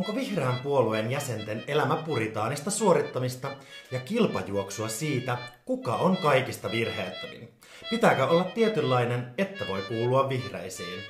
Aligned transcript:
Onko 0.00 0.14
vihreän 0.14 0.60
puolueen 0.62 1.10
jäsenten 1.10 1.64
elämä 1.66 1.96
puritaanista 1.96 2.70
suorittamista 2.70 3.50
ja 3.90 4.00
kilpajuoksua 4.00 4.88
siitä, 4.88 5.38
kuka 5.64 5.94
on 5.94 6.16
kaikista 6.16 6.70
virheettömin? 6.70 7.48
Pitääkö 7.90 8.26
olla 8.26 8.44
tietynlainen, 8.44 9.34
että 9.38 9.68
voi 9.68 9.82
kuulua 9.82 10.28
vihreisiin? 10.28 11.02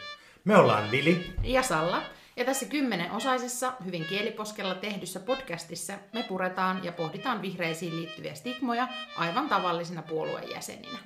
Me 0.45 0.57
ollaan 0.57 0.91
Vili 0.91 1.33
ja 1.43 1.63
Salla. 1.63 2.03
Ja 2.37 2.45
tässä 2.45 2.67
kymmenen 2.67 3.13
osaisessa, 3.13 3.73
hyvin 3.85 4.05
kieliposkella 4.05 4.75
tehdyssä 4.75 5.21
podcastissa 5.21 5.95
me 6.13 6.23
puretaan 6.29 6.85
ja 6.85 6.93
pohditaan 6.93 7.43
vihreisiin 7.43 7.97
liittyviä 7.97 8.35
stigmoja 8.35 8.89
aivan 9.17 9.49
tavallisina 9.49 10.03
puolueen 10.03 10.51
jäseninä. 10.51 10.99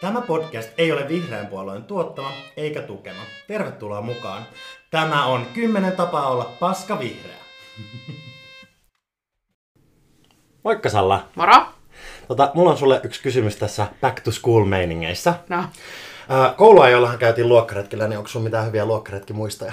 Tämä 0.00 0.20
podcast 0.20 0.70
ei 0.78 0.92
ole 0.92 1.08
vihreän 1.08 1.46
puolueen 1.46 1.84
tuottama 1.84 2.32
eikä 2.56 2.82
tukema. 2.82 3.22
Tervetuloa 3.46 4.00
mukaan. 4.00 4.46
Tämä 4.90 5.24
on 5.24 5.46
kymmenen 5.54 5.92
tapaa 5.92 6.28
olla 6.28 6.52
paska 6.60 6.98
vihreä. 6.98 7.36
Moikka 10.64 10.88
Salla. 10.88 11.28
Moro. 11.34 11.66
Tota, 12.28 12.50
mulla 12.54 12.70
on 12.70 12.78
sulle 12.78 13.00
yksi 13.04 13.22
kysymys 13.22 13.56
tässä 13.56 13.86
back 14.00 14.20
to 14.20 14.32
school 14.32 14.64
meiningeissä. 14.64 15.34
No. 15.48 15.64
Kouluajollahan 16.56 17.18
käytiin 17.18 17.48
luokkaretkellä, 17.48 18.08
niin 18.08 18.18
onko 18.18 18.28
sun 18.28 18.42
mitään 18.42 18.66
hyviä 18.66 18.84
luokkaretkimuistoja? 18.84 19.72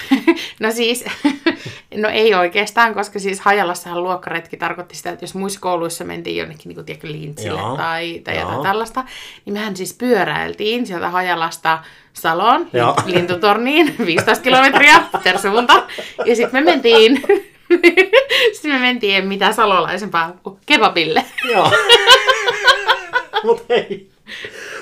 no 0.60 0.72
siis, 0.72 1.04
no 2.02 2.08
ei 2.08 2.34
oikeastaan, 2.34 2.94
koska 2.94 3.18
siis 3.18 3.40
Hajalassahan 3.40 4.02
luokkaretki 4.02 4.56
tarkoitti 4.56 4.96
sitä, 4.96 5.10
että 5.10 5.24
jos 5.24 5.34
muissa 5.34 5.60
kouluissa 5.60 6.04
mentiin 6.04 6.36
jonnekin 6.36 6.68
niin 6.68 6.74
kuin, 6.74 6.84
tiedätkö, 6.84 7.08
Lintsille 7.08 7.60
Joo. 7.60 7.76
tai, 7.76 8.20
tai 8.24 8.38
jotain 8.38 8.62
tällaista, 8.62 9.04
niin 9.44 9.54
mehän 9.54 9.76
siis 9.76 9.94
pyöräiltiin 9.94 10.86
sieltä 10.86 11.10
Hajalasta 11.10 11.78
Saloon, 12.12 12.68
Joo. 12.72 12.96
lintutorniin, 13.06 13.94
15 14.06 14.44
kilometriä 14.44 15.02
per 15.24 15.38
suunta, 15.38 15.86
ja 16.24 16.36
sitten 16.36 16.64
me 16.64 16.70
mentiin 16.70 17.22
sitten 18.52 18.72
me 18.72 18.78
mentiin 18.78 19.26
mitä 19.26 19.52
salolaisempaa 19.52 20.32
kebabille. 20.66 21.24
Joo. 21.52 21.72
Mut 23.44 23.64
hei. 23.68 24.10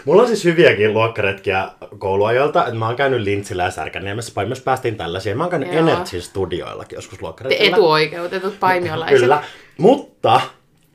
Mulla 0.04 0.22
on 0.22 0.28
siis 0.28 0.44
hyviäkin 0.44 0.94
luokkaretkiä 0.94 1.68
kouluajoilta, 1.98 2.66
että 2.66 2.78
mä 2.78 2.86
oon 2.86 2.96
käynyt 2.96 3.20
Lintsillä 3.20 3.62
ja 3.62 3.70
Särkänniemessä, 3.70 4.32
Paimiossa 4.34 4.64
päästiin 4.64 4.96
tällaisia. 4.96 5.36
Mä 5.36 5.42
oon 5.42 5.50
käynyt 5.50 5.72
Joo. 5.72 5.78
Energy 5.78 6.20
Studioillakin 6.20 6.96
joskus 6.96 7.22
luokkaretkillä. 7.22 7.70
Te 7.70 7.76
etuoikeutetut 7.76 8.60
paimiolaiset. 8.60 9.20
Kyllä, 9.20 9.42
mutta 9.78 10.40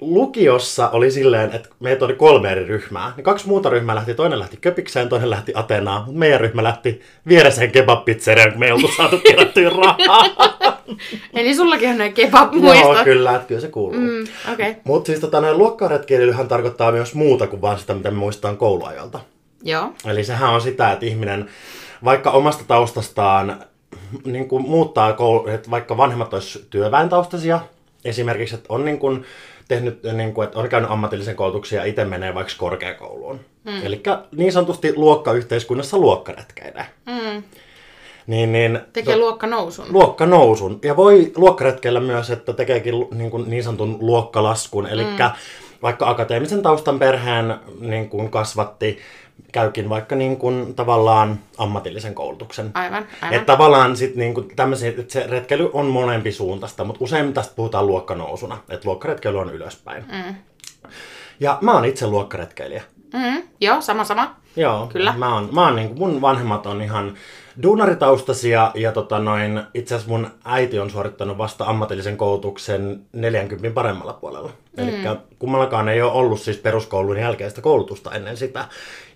lukiossa 0.02 0.90
oli 0.90 1.12
silleen, 1.12 1.52
että 1.52 1.70
meitä 1.80 2.06
oli 2.06 2.14
kolme 2.14 2.52
eri 2.52 2.66
ryhmää. 2.66 3.14
Niin 3.16 3.24
kaksi 3.24 3.48
muuta 3.48 3.70
ryhmää 3.70 3.96
lähti, 3.96 4.14
toinen 4.14 4.40
lähti 4.40 4.58
Köpikseen, 4.58 5.10
toinen 5.10 5.30
lähti 5.30 5.52
Atenaan, 5.56 6.04
mutta 6.06 6.20
meidän 6.20 6.40
ryhmä 6.40 6.64
lähti 6.64 7.02
viereseen 7.28 7.72
kebab-pizzeriaan, 7.72 8.52
kun 8.52 8.60
me 8.60 8.66
ei 8.66 8.72
oltu 8.72 8.88
saatu 8.98 9.20
kerättyä 9.20 9.70
rahaa. 9.70 10.26
Eli 11.34 11.56
sullakin 11.56 11.90
on 11.90 11.98
näin 11.98 12.14
kebab 12.14 12.54
Joo, 12.54 12.96
kyllä, 13.04 13.36
että 13.36 13.48
kyllä 13.48 13.62
se 13.62 13.68
kuuluu. 13.68 14.00
Mm, 14.00 14.24
okay. 14.54 14.76
Mutta 14.84 15.08
siis 15.08 15.20
tota, 15.20 15.54
luokkaretkeilyhän 15.54 16.48
tarkoittaa 16.48 16.92
myös 16.92 17.16
muuta 17.16 17.48
kuin 17.48 17.62
vain 17.62 17.80
sitä, 17.80 17.94
mitä 17.94 18.12
me 18.12 18.18
muistetaan 18.18 18.58
kouluajalta. 18.58 19.20
Joo. 19.64 19.94
Eli 20.06 20.24
sehän 20.24 20.50
on 20.50 20.62
sitä, 20.62 20.92
että 20.92 21.06
ihminen 21.06 21.50
vaikka 22.04 22.32
omasta 22.32 22.64
taustastaan 22.68 23.60
niin 24.26 24.48
kuin 24.48 24.70
muuttaa, 24.70 25.14
koulu, 25.14 25.48
että 25.48 25.72
vaikka 25.72 25.98
vanhemmat 25.98 26.34
olisivat 26.34 26.70
työväentaustaisia, 26.70 27.60
esimerkiksi, 28.06 28.56
että 28.56 28.68
on 28.70 28.86
niin 28.86 29.00
kuin, 29.00 29.26
tehnyt, 29.68 30.04
niin 30.14 30.34
kuin, 30.34 30.46
että 30.46 30.60
on 30.60 30.70
käynyt 30.70 30.92
ammatillisen 30.92 31.36
koulutuksen 31.36 31.78
ja 31.78 31.86
itse 31.86 32.06
menee 32.06 32.34
vaikka 32.34 32.54
korkeakouluun. 32.58 33.40
Mm. 33.64 33.86
Eli 33.86 34.04
niin 34.36 34.52
sanotusti 34.52 34.94
luokkayhteiskunnassa 34.96 35.98
luokkaretkeillä. 35.98 36.86
Mm. 37.06 37.44
Niin, 38.28 38.52
niin, 38.52 38.80
Tekee 38.94 39.16
to, 39.16 39.20
luokkanousun. 39.20 39.86
Luokkanousun. 39.90 40.80
Ja 40.84 40.96
voi 40.96 41.32
luokkaretkeillä 41.36 42.00
myös, 42.00 42.30
että 42.30 42.54
tekeekin 42.54 42.94
niin, 43.12 43.32
kuin 43.32 43.50
niin 43.50 43.64
sanotun 43.64 43.98
luokkalaskun. 44.00 44.88
Eli 44.88 45.04
mm. 45.04 45.18
vaikka 45.82 46.10
akateemisen 46.10 46.62
taustan 46.62 47.00
perheen 47.00 47.56
niin 47.80 48.10
kuin 48.10 48.32
kasvatti, 48.32 48.98
käykin 49.52 49.90
vaikka 49.90 50.16
niin 50.16 50.38
kuin, 50.38 50.76
tavallaan 50.76 51.40
ammatillisen 51.58 52.16
koulutuksen. 52.16 52.72
Aivan, 52.74 53.08
aivan. 53.22 53.38
Että 53.38 53.54
tavallaan 53.54 53.98
sit, 53.98 54.16
niin 54.16 54.34
kuin, 54.34 54.48
että 54.50 55.04
se 55.08 55.28
retkeily 55.28 55.70
on 55.74 55.86
molempi 55.86 56.32
suuntaista, 56.32 56.84
mutta 56.84 57.04
usein 57.04 57.34
tästä 57.34 57.56
puhutaan 57.56 57.88
luokkanousuna, 57.88 58.58
että 58.70 58.88
luokkaretkeily 58.88 59.40
on 59.40 59.54
ylöspäin. 59.54 60.06
Mm. 60.12 60.36
Ja 61.40 61.58
mä 61.62 61.74
oon 61.74 61.86
itse 61.86 62.08
luokkaretkeilijä. 62.08 62.84
Mm, 63.14 63.44
joo, 63.62 63.82
sama 63.82 64.04
sama. 64.04 64.36
Joo, 64.56 64.88
Kyllä. 64.88 65.14
Mä 65.18 65.34
oon, 65.34 65.50
mä 65.52 65.66
oon, 65.66 65.76
niin 65.76 65.88
kuin, 65.88 66.00
mun 66.00 66.22
vanhemmat 66.22 66.66
on 66.66 66.82
ihan 66.82 67.14
duunaritaustaisia 67.64 68.72
ja 68.76 68.92
tota 68.92 69.20
noin, 69.20 69.64
itse 69.74 69.96
asiassa 69.96 70.12
mun 70.12 70.28
äiti 70.46 70.80
on 70.80 70.90
suorittanut 70.90 71.38
vasta 71.38 71.66
ammatillisen 71.66 72.18
koulutuksen 72.18 73.02
40 73.14 73.76
paremmalla 73.76 74.14
puolella. 74.14 74.50
Mm. 74.78 74.84
Eli 74.84 75.18
kummallakaan 75.40 75.90
ei 75.90 76.02
ole 76.02 76.12
ollut 76.12 76.42
siis 76.42 76.58
peruskoulun 76.58 77.18
jälkeistä 77.18 77.62
koulutusta 77.62 78.12
ennen 78.12 78.38
sitä. 78.38 78.66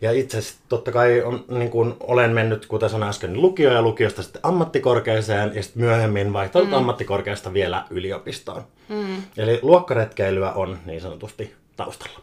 Ja 0.02 0.12
itse 0.12 0.38
asiassa 0.38 0.60
totta 0.70 0.92
kai 0.92 1.22
on, 1.22 1.46
niin 1.48 1.70
kuin 1.70 1.94
olen 2.00 2.32
mennyt, 2.32 2.66
kuten 2.66 2.90
sanoin 2.90 3.10
äsken, 3.10 3.34
niin 3.34 3.42
lukio 3.42 3.72
ja 3.74 3.82
lukiosta 3.82 4.24
sitten 4.24 4.42
ammattikorkeeseen 4.44 5.52
ja 5.56 5.64
sitten 5.64 5.84
myöhemmin 5.84 6.34
vaihtanut 6.34 6.70
mm. 6.70 6.74
ammattikorkeasta 6.74 7.54
vielä 7.54 7.86
yliopistoon. 7.90 8.64
Mm. 8.90 9.24
Eli 9.38 9.60
luokkaretkeilyä 9.62 10.52
on 10.52 10.78
niin 10.86 11.02
sanotusti 11.02 11.56
taustalla. 11.76 12.20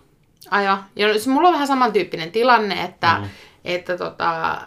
Aja. 0.51 0.79
Ja 0.97 1.13
siis 1.13 1.27
mulla 1.27 1.49
on 1.49 1.55
vähän 1.55 1.67
samantyyppinen 1.67 2.33
tilanne, 2.33 2.83
että, 2.83 3.19
mm. 3.19 3.29
että 3.65 3.99
tota, 3.99 4.61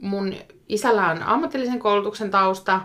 mun 0.00 0.34
isällä 0.68 1.08
on 1.08 1.22
ammatillisen 1.22 1.78
koulutuksen 1.78 2.30
tausta, 2.30 2.80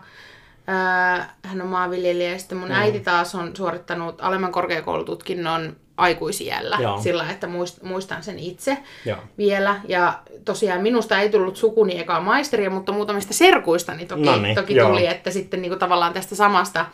hän 1.43 1.61
on 1.61 1.67
maanviljelijä 1.67 2.31
ja 2.31 2.39
sitten 2.39 2.57
mun 2.57 2.69
mm. 2.69 2.75
äiti 2.75 2.99
taas 2.99 3.35
on 3.35 3.55
suorittanut 3.55 4.21
alemman 4.21 4.51
korkeakoulututkinnon 4.51 5.75
aikuisiellä 5.97 6.77
Joo. 6.81 7.01
sillä, 7.01 7.31
että 7.31 7.47
muistan 7.83 8.23
sen 8.23 8.39
itse 8.39 8.77
Joo. 9.05 9.17
vielä. 9.37 9.81
Ja 9.87 10.19
tosiaan 10.45 10.81
minusta 10.81 11.19
ei 11.19 11.29
tullut 11.29 11.57
sukuni 11.57 11.99
ekaa 11.99 12.19
maisteria, 12.19 12.69
mutta 12.69 12.91
muutamista 12.91 13.33
serkuistani 13.33 14.05
toki, 14.05 14.21
Noniin, 14.21 14.55
toki 14.55 14.75
tuli, 14.79 15.07
että 15.07 15.31
sitten 15.31 15.61
niin 15.61 15.69
kuin 15.69 15.79
tavallaan 15.79 16.13
tästä 16.13 16.35
samasta 16.35 16.85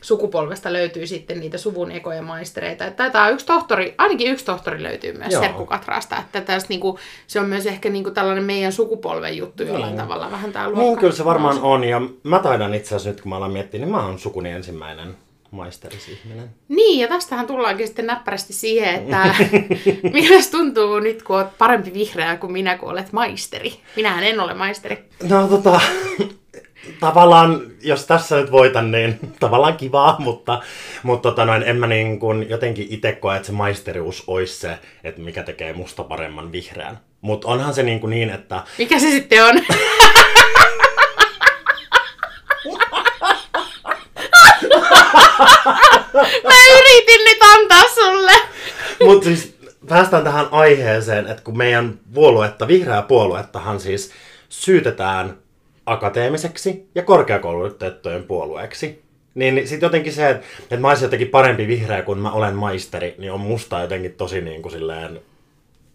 sukupolvesta 0.00 0.72
löytyy 0.72 1.06
sitten 1.06 1.40
niitä 1.40 1.58
suvun 1.58 1.90
ekoja 1.90 2.22
maistereita. 2.22 2.84
Että 2.84 2.96
taitaa 2.96 3.30
yksi 3.30 3.46
tohtori, 3.46 3.94
ainakin 3.98 4.32
yksi 4.32 4.44
tohtori 4.44 4.82
löytyy 4.82 5.12
myös 5.12 5.32
Joo. 5.32 5.42
serkkukatraasta. 5.42 6.16
Että 6.16 6.40
tästä, 6.40 6.68
niin 6.68 6.80
kuin, 6.80 6.96
se 7.26 7.40
on 7.40 7.46
myös 7.46 7.66
ehkä 7.66 7.88
niin 7.88 8.04
kuin 8.04 8.14
tällainen 8.14 8.44
meidän 8.44 8.72
sukupolven 8.72 9.36
juttu 9.36 9.62
jollain 9.62 9.92
niin. 9.92 10.02
tavalla. 10.02 10.30
Vähän 10.30 10.52
tää 10.52 10.70
Niin, 10.70 10.98
kyllä 10.98 11.12
se 11.12 11.24
varmaan 11.24 11.54
nousi. 11.54 11.66
on. 11.66 11.84
Ja 11.84 12.00
mä 12.22 12.38
taidan 12.38 12.74
itse 12.74 12.88
asiassa 12.88 13.10
nyt, 13.10 13.20
kun 13.20 13.30
mä 13.30 13.36
alan 13.36 13.52
miettiä, 13.52 13.80
niin 13.80 13.90
mä 13.90 14.06
oon 14.06 14.18
sukuni 14.18 14.50
ensimmäinen 14.50 15.16
maisterisihminen. 15.50 16.50
Niin, 16.68 17.00
ja 17.00 17.08
tästähän 17.08 17.46
tullaankin 17.46 17.86
sitten 17.86 18.06
näppärästi 18.06 18.52
siihen, 18.52 18.94
että 18.94 19.34
millaista 20.12 20.58
tuntuu 20.58 21.00
nyt, 21.00 21.22
kun 21.22 21.36
olet 21.36 21.58
parempi 21.58 21.92
vihreä 21.94 22.36
kuin 22.36 22.52
minä, 22.52 22.78
kun 22.78 22.88
olet 22.88 23.12
maisteri. 23.12 23.72
Minähän 23.96 24.24
en 24.24 24.40
ole 24.40 24.54
maisteri. 24.54 25.08
No 25.28 25.48
tota, 25.48 25.80
tavallaan, 27.00 27.62
jos 27.82 28.06
tässä 28.06 28.36
nyt 28.36 28.52
voitan, 28.52 28.90
niin 28.90 29.18
tavallaan 29.40 29.76
kivaa, 29.76 30.16
mutta, 30.18 30.62
mutta 31.02 31.30
tota 31.30 31.44
noin, 31.44 31.62
en 31.62 31.76
mä 31.76 31.86
niin 31.86 32.18
kuin 32.18 32.48
jotenkin 32.48 32.86
itse 32.90 33.12
koe, 33.12 33.36
että 33.36 33.46
se 33.46 33.52
maisterius 33.52 34.24
olisi 34.26 34.60
se, 34.60 34.78
että 35.04 35.20
mikä 35.20 35.42
tekee 35.42 35.72
musta 35.72 36.04
paremman 36.04 36.52
vihreän. 36.52 36.98
Mutta 37.20 37.48
onhan 37.48 37.74
se 37.74 37.82
niin, 37.82 38.00
kuin 38.00 38.10
niin, 38.10 38.30
että... 38.30 38.62
Mikä 38.78 38.98
se 38.98 39.10
sitten 39.10 39.44
on? 39.44 39.54
mä 46.44 46.54
yritin 46.78 47.24
nyt 47.24 47.38
antaa 47.54 47.84
sulle. 47.94 48.32
Mutta 49.04 49.24
siis 49.24 49.58
päästään 49.88 50.24
tähän 50.24 50.48
aiheeseen, 50.50 51.26
että 51.26 51.42
kun 51.42 51.58
meidän 51.58 51.98
puoluetta, 52.14 52.68
vihreää 52.68 53.02
puoluettahan 53.02 53.80
siis 53.80 54.12
syytetään 54.48 55.36
akateemiseksi 55.92 56.88
ja 56.94 57.02
korkeakoulutettujen 57.02 58.24
puolueeksi. 58.24 59.02
Niin 59.34 59.68
sitten 59.68 59.86
jotenkin 59.86 60.12
se, 60.12 60.30
että, 60.30 60.46
että 60.62 60.76
mä 60.76 60.88
olisin 60.88 61.04
jotenkin 61.04 61.28
parempi 61.28 61.66
vihreä 61.66 62.02
kuin 62.02 62.18
mä 62.18 62.32
olen 62.32 62.54
maisteri, 62.54 63.14
niin 63.18 63.32
on 63.32 63.40
musta 63.40 63.80
jotenkin 63.80 64.14
tosi 64.14 64.40
niin 64.40 64.62
kuin 64.62 64.72
silleen, 64.72 65.20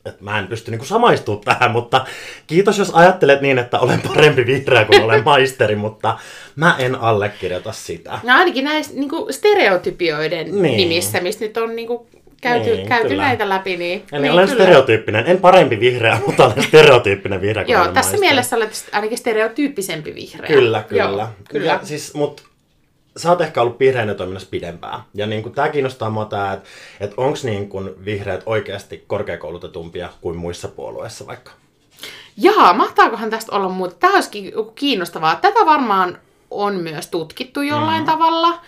että 0.06 0.24
mä 0.24 0.40
en 0.40 0.48
pysty 0.48 0.72
niin 0.72 0.80
kuin 0.80 0.88
samaistumaan 0.88 1.44
tähän, 1.44 1.72
mutta 1.72 2.06
kiitos 2.48 2.78
jos 2.78 2.92
ajattelet 2.94 3.42
niin, 3.42 3.60
että 3.60 3.80
olen 3.80 4.02
parempi 4.02 4.46
vihreä 4.46 4.86
kuin 4.86 5.04
olen 5.04 5.24
maisteri, 5.34 5.76
mutta 5.76 6.20
mä 6.56 6.76
en 6.80 6.96
allekirjoita 6.96 7.72
sitä. 7.72 8.20
No 8.24 8.34
ainakin 8.34 8.64
näistä 8.64 8.94
niin 8.94 9.10
kuin 9.10 9.34
stereotypioiden 9.34 10.62
niin. 10.62 10.78
nimissä, 10.78 11.22
mistä 11.22 11.46
nyt 11.46 11.58
on 11.58 11.76
niin 11.76 11.88
kuin 11.88 12.08
käyty, 12.50 12.76
niin, 12.76 12.88
käyty 12.88 13.16
näitä 13.16 13.50
läpi. 13.50 13.78
Niin, 13.78 14.04
Eli 14.12 14.22
niin, 14.22 14.34
olen 14.34 14.48
kyllä. 14.48 14.64
stereotyyppinen. 14.64 15.28
En 15.28 15.38
parempi 15.38 15.80
vihreä, 15.80 16.20
mutta 16.28 16.46
olen 16.46 16.64
stereotyyppinen 16.64 17.42
vihreä. 17.42 17.66
Joo, 17.68 17.84
tässä 17.84 17.94
maisteri. 17.94 18.20
mielessä 18.20 18.56
olet 18.56 18.90
ainakin 18.92 19.18
stereotyyppisempi 19.18 20.16
vihreä. 20.16 20.48
Kyllä, 20.48 20.84
kyllä. 20.84 21.04
Joo, 21.04 21.28
kyllä. 21.50 21.66
Ja, 21.66 21.80
siis, 21.84 22.14
mut, 22.14 22.44
sä 23.18 23.30
oot 23.30 23.42
ehkä 23.42 23.62
ollut 23.62 23.80
vihreänä 23.80 24.14
toiminnassa 24.14 24.50
pidempään. 24.52 25.00
Ja 25.14 25.28
niin 25.28 25.54
tämä 25.54 25.70
kiinnostaa 25.70 26.10
mua 26.10 26.26
tämä, 26.26 26.54
että 26.54 26.70
et 27.00 27.14
onko 27.18 27.38
niin 27.44 27.70
vihreät 28.06 28.44
oikeasti 28.46 29.04
korkeakoulutetumpia 29.08 30.10
kuin 30.22 30.38
muissa 30.38 30.68
puolueissa 30.68 31.28
vaikka? 31.28 31.52
Jaa, 32.38 32.74
mahtaakohan 32.74 33.30
tästä 33.30 33.56
olla 33.56 33.70
muuta? 33.70 33.96
Tämä 34.00 34.14
olisikin 34.14 34.54
kiinnostavaa. 34.76 35.36
Tätä 35.36 35.66
varmaan 35.66 36.18
on 36.52 36.76
myös 36.76 37.08
tutkittu 37.08 37.62
jollain 37.62 38.02
mm. 38.02 38.06
tavalla. 38.06 38.62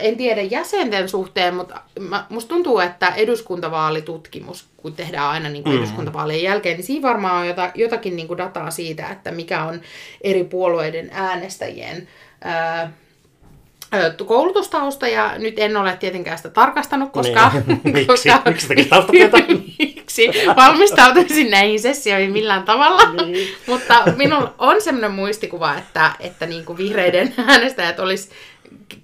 En 0.00 0.16
tiedä 0.16 0.42
jäsenten 0.42 1.08
suhteen, 1.08 1.54
mutta 1.54 1.80
mä, 2.00 2.26
musta 2.28 2.48
tuntuu, 2.48 2.78
että 2.78 3.06
eduskuntavaalitutkimus, 3.06 4.68
kun 4.76 4.92
tehdään 4.92 5.28
aina 5.28 5.48
niin 5.48 5.62
kuin 5.62 5.74
mm. 5.74 5.78
eduskuntavaalien 5.78 6.42
jälkeen, 6.42 6.76
niin 6.76 6.86
siinä 6.86 7.08
varmaan 7.08 7.40
on 7.40 7.46
jota, 7.48 7.70
jotakin 7.74 8.16
niin 8.16 8.28
kuin 8.28 8.38
dataa 8.38 8.70
siitä, 8.70 9.08
että 9.08 9.30
mikä 9.30 9.64
on 9.64 9.80
eri 10.20 10.44
puolueiden 10.44 11.10
äänestäjien 11.12 12.08
ö, 12.44 12.88
koulutustausta 14.26 15.08
ja 15.08 15.38
nyt 15.38 15.58
en 15.58 15.76
ole 15.76 15.96
tietenkään 16.00 16.36
sitä 16.36 16.50
tarkastanut, 16.50 17.12
koska... 17.12 17.52
Niin. 17.84 18.06
koska 18.06 18.42
miksi? 18.46 18.68
Miksi 18.74 19.72
miksi 20.18 20.46
valmistautuisin 20.56 21.50
näihin 21.50 21.80
sessioihin 21.80 22.32
millään 22.32 22.62
tavalla. 22.62 23.12
Niin. 23.12 23.48
Mutta 23.66 24.02
minulla 24.16 24.54
on 24.58 24.80
semmoinen 24.80 25.10
muistikuva, 25.10 25.74
että, 25.74 26.10
että 26.20 26.46
niin 26.46 26.64
kuin 26.64 26.78
vihreiden 26.78 27.34
äänestäjät 27.46 28.00
olisi 28.00 28.30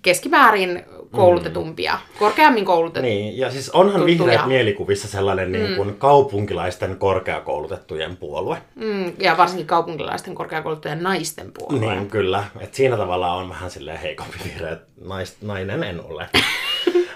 keskimäärin 0.02 0.85
koulutetumpia, 1.12 1.93
mm. 1.93 2.19
korkeammin 2.19 2.64
koulutettuja. 2.64 3.14
Niin, 3.14 3.38
ja 3.38 3.50
siis 3.50 3.70
onhan 3.70 4.06
vihreät 4.06 4.46
mielikuvissa 4.46 5.08
sellainen 5.08 5.52
niin 5.52 5.62
mm. 5.62 5.66
niin 5.66 5.76
kuin 5.76 5.94
kaupunkilaisten 5.99 6.96
korkeakoulutettujen 6.96 8.16
puolue. 8.16 8.62
Mm, 8.75 9.12
ja 9.19 9.37
varsinkin 9.37 9.66
kaupunkilaisten 9.66 10.34
korkeakoulutettujen 10.34 11.02
naisten 11.02 11.52
puolue. 11.52 11.94
Niin, 11.94 12.10
kyllä. 12.10 12.44
Et 12.60 12.75
siinä 12.75 12.96
tavalla 12.96 13.34
on 13.34 13.49
vähän 13.49 13.70
silleen 13.70 13.99
heikompi 13.99 14.38
vihreät 14.44 14.81
nais, 15.00 15.37
nainen 15.43 15.82
en 15.82 16.00
ole. 16.05 16.28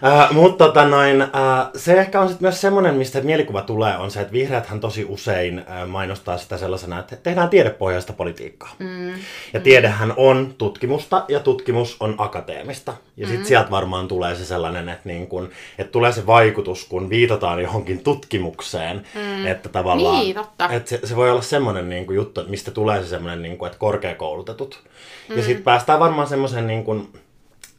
Uh, 0.03 0.35
mutta 0.35 0.65
tota 0.65 0.85
noin, 0.89 1.23
uh, 1.23 1.29
se 1.77 1.93
ehkä 2.01 2.21
on 2.21 2.29
sitten 2.29 2.45
myös 2.45 2.61
semmoinen, 2.61 2.95
mistä 2.95 3.21
mielikuva 3.21 3.63
tulee, 3.63 3.97
on 3.97 4.11
se, 4.11 4.21
että 4.21 4.33
vihreäthän 4.33 4.81
tosi 4.81 5.05
usein 5.09 5.59
uh, 5.59 5.89
mainostaa 5.89 6.39
sitä 6.39 6.57
sellaisena, 6.59 6.99
että 6.99 7.17
tehdään 7.17 7.49
tiedepohjaista 7.49 8.13
politiikkaa. 8.13 8.71
Mm. 8.79 9.09
Ja 9.53 9.61
mm. 9.61 9.63
tiedehän 9.63 10.15
on 10.17 10.55
tutkimusta 10.59 11.25
ja 11.29 11.41
tutkimus 11.41 11.97
on 12.01 12.15
akateemista. 12.19 12.95
Ja 13.17 13.27
sitten 13.27 13.45
mm. 13.45 13.49
sieltä 13.49 13.71
varmaan 13.71 14.09
tulee 14.09 14.35
se 14.35 14.45
sellainen, 14.45 14.89
että, 14.89 15.09
niin 15.09 15.27
kun, 15.27 15.51
että 15.79 15.93
tulee 15.93 16.13
se 16.13 16.27
vaikutus, 16.27 16.85
kun 16.85 17.11
viitataan 17.11 17.63
johonkin 17.63 18.05
tutkimukseen, 18.05 19.03
mm. 19.15 19.47
että 19.47 19.69
tavallaan 19.69 20.21
niin, 20.21 20.37
totta. 20.37 20.69
Että 20.69 20.91
se, 20.91 21.01
se 21.05 21.17
voi 21.17 21.31
olla 21.31 21.43
semmoinen 21.43 21.89
niin 21.89 22.07
kuin 22.07 22.17
juttu, 22.17 22.45
mistä 22.49 22.71
tulee 22.71 23.03
se 23.03 23.09
semmoinen, 23.09 23.43
niin 23.43 23.59
kuin, 23.59 23.67
että 23.67 23.79
korkeakoulutetut. 23.79 24.81
Mm. 25.29 25.37
Ja 25.37 25.43
sitten 25.43 25.65
päästään 25.65 26.01
varmaan 26.01 26.29
semmoisen 26.29 26.67
niin 26.67 26.85
kuin, 26.85 27.09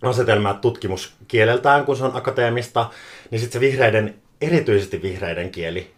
asetelma 0.04 0.54
tutkimuskieleltään, 0.54 1.86
kun 1.86 1.98
se 1.98 2.04
on 2.06 2.16
akateemista, 2.16 2.90
niin 3.32 3.40
sitten 3.40 3.54
se 3.54 3.60
vihreiden, 3.60 4.16
erityisesti 4.42 5.02
vihreiden 5.02 5.52
kieli 5.52 5.94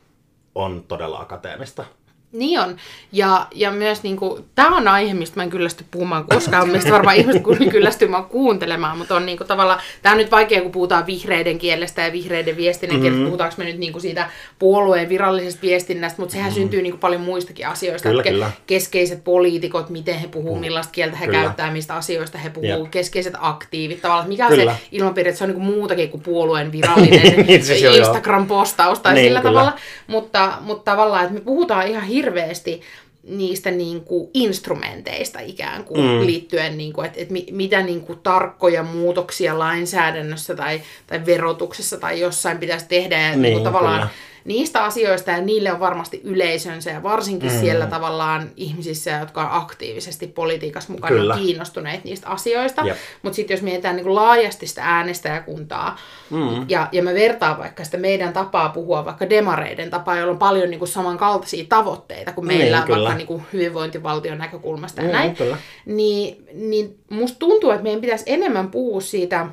on 0.56 0.84
todella 0.88 1.20
akateemista. 1.20 1.86
Niin 2.36 2.60
on. 2.60 2.78
Ja, 3.12 3.48
ja 3.56 3.72
myös 3.72 4.04
niin 4.04 4.18
kuin, 4.18 4.46
tämä 4.56 4.78
on 4.78 4.88
aihe, 4.88 5.14
mistä 5.14 5.40
mä 5.40 5.44
en 5.44 5.50
kyllästy 5.50 5.86
puhumaan 5.92 6.26
koskaan. 6.26 6.70
Mistä 6.70 6.92
varmaan 6.92 7.16
ihmiset 7.16 7.44
kyllästymään 7.72 8.26
kuuntelemaan, 8.26 8.98
mutta 8.98 9.16
on 9.16 9.26
niin 9.26 9.38
kuin, 9.38 9.48
tavallaan, 9.48 9.80
tämä 10.02 10.14
on 10.14 10.18
nyt 10.18 10.32
vaikea, 10.32 10.62
kun 10.62 10.72
puhutaan 10.72 11.06
vihreiden 11.06 11.58
kielestä 11.58 12.02
ja 12.02 12.12
vihreiden 12.12 12.58
viestinnän 12.58 13.00
kielestä. 13.00 13.16
Mm-hmm. 13.16 13.26
Puhutaanko 13.26 13.56
me 13.58 13.64
nyt 13.64 13.78
niin 13.78 13.92
kuin 13.92 14.02
siitä 14.02 14.30
puolueen 14.60 15.10
virallisesta 15.10 15.62
viestinnästä, 15.62 16.22
mutta 16.22 16.34
sehän 16.34 16.50
mm-hmm. 16.50 16.62
syntyy 16.62 16.82
niin 16.82 16.92
kuin 16.92 17.00
paljon 17.00 17.22
muistakin 17.22 17.68
asioista. 17.68 18.10
Kyllä, 18.10 18.24
kyllä. 18.24 18.52
Keskeiset 18.68 19.24
poliitikot, 19.24 19.90
miten 19.90 20.20
he 20.20 20.28
puhuu, 20.28 20.56
mm. 20.56 20.62
millaista 20.62 20.92
kieltä 20.92 21.18
he 21.18 21.26
kyllä. 21.26 21.42
käyttää, 21.42 21.72
mistä 21.72 21.96
asioista 21.96 22.38
he 22.38 22.50
puhuu, 22.50 22.84
Jep. 22.84 22.92
keskeiset 22.92 23.34
aktiivit. 23.40 24.02
Tavallaan, 24.02 24.30
mikä 24.30 24.46
on 24.46 24.52
kyllä. 24.52 24.74
se 24.74 24.88
ilmapiiri, 24.92 25.30
että 25.30 25.38
se 25.38 25.44
on 25.44 25.50
niin 25.50 25.62
kuin 25.62 25.76
muutakin 25.76 26.10
kuin 26.10 26.22
puolueen 26.22 26.72
virallinen 26.72 27.22
niin, 27.48 27.62
Instagram-postaus 27.98 29.00
tai 29.00 29.14
niin, 29.14 29.26
sillä 29.26 29.42
kyllä. 29.42 29.54
tavalla. 29.54 29.80
Mutta, 30.08 30.54
mutta 30.62 30.92
tavallaan, 30.92 31.24
että 31.24 31.34
me 31.34 31.42
puhutaan 31.42 31.88
ihan 31.88 32.04
hirveästi 32.04 32.25
hirveästi 32.26 32.82
niistä 33.24 33.72
niin 33.72 34.02
kuin 34.02 34.30
instrumenteista 34.34 35.40
ikään 35.40 35.84
kuin 35.84 36.02
mm. 36.02 36.26
liittyen, 36.26 36.78
niin 36.78 36.94
kuin, 36.94 37.06
että, 37.06 37.20
että 37.22 37.34
mitä 37.52 37.82
niin 37.82 38.02
kuin 38.02 38.20
tarkkoja 38.24 38.84
muutoksia 38.84 39.60
lainsäädännössä 39.60 40.56
tai, 40.56 40.82
tai 41.08 41.26
verotuksessa 41.26 41.98
tai 41.98 42.20
jossain 42.20 42.58
pitäisi 42.58 42.86
tehdä. 42.88 43.20
Ja 43.20 43.30
niin, 43.30 43.42
niin 43.42 43.54
kuin 43.54 43.64
tavallaan 43.64 44.00
kyllä 44.00 44.14
niistä 44.46 44.84
asioista 44.84 45.32
ja 45.32 45.42
niille 45.42 45.72
on 45.72 45.80
varmasti 45.80 46.22
yleisönsä 46.24 46.92
ja 46.92 47.04
varsinkin 47.04 47.52
mm. 47.52 47.60
siellä 47.60 47.88
tavallaan 47.88 48.50
ihmisissä, 48.56 49.12
jotka 49.12 49.42
on 49.42 49.62
aktiivisesti 49.62 50.28
politiikassa 50.28 50.94
mukana 50.94 51.16
Kyllä. 51.16 51.36
kiinnostuneet 51.36 52.04
niistä 52.04 52.30
asioista. 52.30 52.84
Mutta 53.22 53.36
sitten 53.36 53.56
jos 53.56 53.62
mietitään 53.62 53.96
niin 53.96 54.16
laajasti 54.16 54.68
sitä 54.68 54.82
äänestäjäkuntaa 54.84 55.98
mm. 56.30 56.66
ja, 56.70 56.90
ja 56.92 57.04
mä 57.04 57.14
vertaan 57.14 57.58
vaikka 57.58 57.84
sitä 57.84 57.98
meidän 57.98 58.34
tapaa 58.34 58.70
puhua 58.70 59.06
vaikka 59.06 59.30
demareiden 59.30 59.90
tapaa, 59.90 60.18
jolla 60.18 60.32
on 60.32 60.40
paljon 60.40 60.70
niin 60.70 60.80
kuin 60.80 60.90
samankaltaisia 60.90 61.66
tavoitteita 61.70 62.34
kuin 62.34 62.48
meillä 62.48 62.80
niin, 62.80 62.88
vaikka 62.88 63.16
niin 63.16 63.28
kuin 63.28 63.44
hyvinvointivaltion 63.54 64.38
näkökulmasta 64.38 65.02
ja 65.02 65.08
mm, 65.08 65.14
näin, 65.14 65.38
niin, 65.86 66.48
niin 66.54 67.00
musta 67.10 67.40
tuntuu, 67.40 67.72
että 67.72 67.84
meidän 67.84 68.02
pitäisi 68.02 68.24
enemmän 68.28 68.72
puhua 68.72 69.02
siitä 69.02 69.48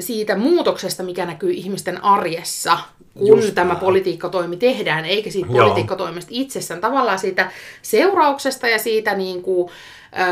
siitä 0.00 0.36
muutoksesta, 0.36 1.02
mikä 1.02 1.26
näkyy 1.26 1.50
ihmisten 1.50 2.04
arjessa 2.04 2.78
kun 3.14 3.28
Just 3.28 3.54
tämä 3.54 3.68
näin. 3.68 3.80
politiikkatoimi 3.80 4.56
tehdään, 4.56 5.04
eikä 5.04 5.30
siitä 5.30 5.48
Joo. 5.52 5.64
politiikkatoimesta 5.64 6.30
itsessään. 6.34 6.80
Tavallaan 6.80 7.18
siitä 7.18 7.50
seurauksesta 7.82 8.68
ja 8.68 8.78
siitä 8.78 9.14
niin 9.14 9.42
kuin, 9.42 9.70
öö, 10.18 10.26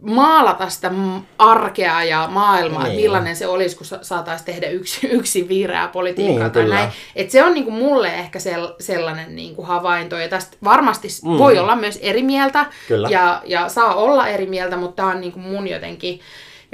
maalata 0.00 0.68
sitä 0.68 0.90
arkea 1.38 2.04
ja 2.04 2.28
maailmaa, 2.32 2.82
niin. 2.82 2.90
että 2.90 3.02
millainen 3.02 3.36
se 3.36 3.46
olisi, 3.46 3.76
kun 3.76 3.86
saataisiin 4.02 4.46
tehdä 4.46 4.68
yksi, 4.68 5.06
yksi 5.18 5.48
vihreää 5.48 5.88
politiikkaa 5.88 6.42
niin, 6.44 6.52
tai 6.52 6.68
näin. 6.68 6.90
Et 7.16 7.30
se 7.30 7.44
on 7.44 7.54
niin 7.54 7.64
kuin 7.64 7.76
mulle 7.76 8.14
ehkä 8.14 8.38
sel, 8.38 8.68
sellainen 8.80 9.36
niin 9.36 9.54
kuin 9.56 9.66
havainto, 9.66 10.18
ja 10.18 10.28
tästä 10.28 10.56
varmasti 10.64 11.08
mm. 11.24 11.38
voi 11.38 11.58
olla 11.58 11.76
myös 11.76 11.98
eri 12.02 12.22
mieltä, 12.22 12.66
ja, 13.10 13.42
ja 13.44 13.68
saa 13.68 13.94
olla 13.94 14.28
eri 14.28 14.46
mieltä, 14.46 14.76
mutta 14.76 14.96
tämä 14.96 15.08
on 15.08 15.20
niin 15.20 15.32
kuin 15.32 15.44
mun 15.44 15.68
jotenkin, 15.68 16.20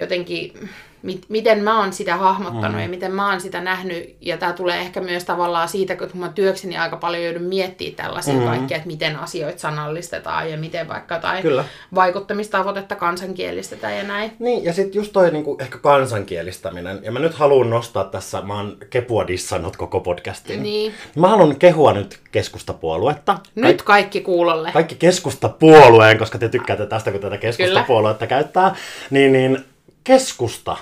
jotenkin 0.01 0.71
mit, 1.03 1.25
miten 1.29 1.65
mä 1.65 1.81
oon 1.81 1.93
sitä 1.93 2.17
hahmottanut 2.17 2.77
mm. 2.77 2.83
ja 2.83 2.89
miten 2.89 3.13
mä 3.13 3.31
oon 3.31 3.41
sitä 3.41 3.61
nähnyt. 3.61 4.17
Ja 4.21 4.37
tämä 4.37 4.53
tulee 4.53 4.81
ehkä 4.81 5.01
myös 5.01 5.25
tavallaan 5.25 5.69
siitä, 5.69 5.97
kun 5.97 6.09
mä 6.15 6.29
työkseni 6.29 6.77
aika 6.77 6.97
paljon 6.97 7.25
joudun 7.25 7.43
miettimään 7.43 7.97
tällaisia 7.97 8.35
mm. 8.35 8.45
kaikkia, 8.45 8.77
että 8.77 8.87
miten 8.87 9.17
asioita 9.17 9.59
sanallistetaan 9.59 10.51
ja 10.51 10.57
miten 10.57 10.89
vaikka 10.89 11.19
tai 11.19 11.43
Kyllä. 11.43 11.65
vaikuttamistavoitetta 11.95 12.97
kansankielistetään 12.97 13.97
ja 13.97 14.03
näin. 14.03 14.33
Niin, 14.39 14.65
ja 14.65 14.73
sitten 14.73 14.99
just 14.99 15.13
toi 15.13 15.31
niinku, 15.31 15.57
ehkä 15.61 15.79
kansankielistäminen. 15.79 16.99
Ja 17.03 17.13
mä 17.13 17.19
nyt 17.19 17.35
haluan 17.35 17.71
nostaa 17.71 18.05
tässä, 18.05 18.43
mä 18.43 18.57
oon 18.57 18.77
Kepua 18.91 19.27
dissannut 19.27 19.77
koko 19.77 20.01
podcastin. 20.01 20.63
Niin. 20.63 20.95
Mä 21.17 21.29
haluan 21.29 21.57
kehua 21.57 21.93
nyt 21.93 22.21
keskustapuoluetta. 22.33 23.39
Nyt 23.55 23.83
kaikki 23.83 24.21
kuulolle. 24.21 24.71
Kaikki 24.73 24.95
keskustapuolueen, 24.95 26.19
koska 26.19 26.39
te 26.39 26.49
tykkäätte 26.49 26.87
tästä, 26.87 27.11
kun 27.11 27.21
tätä 27.21 27.39
keskustapuoluetta 27.39 28.27
Kyllä. 28.27 28.43
käyttää. 28.43 28.75
Niin, 29.11 29.33
niin 29.33 29.65
keskusta 30.05 30.77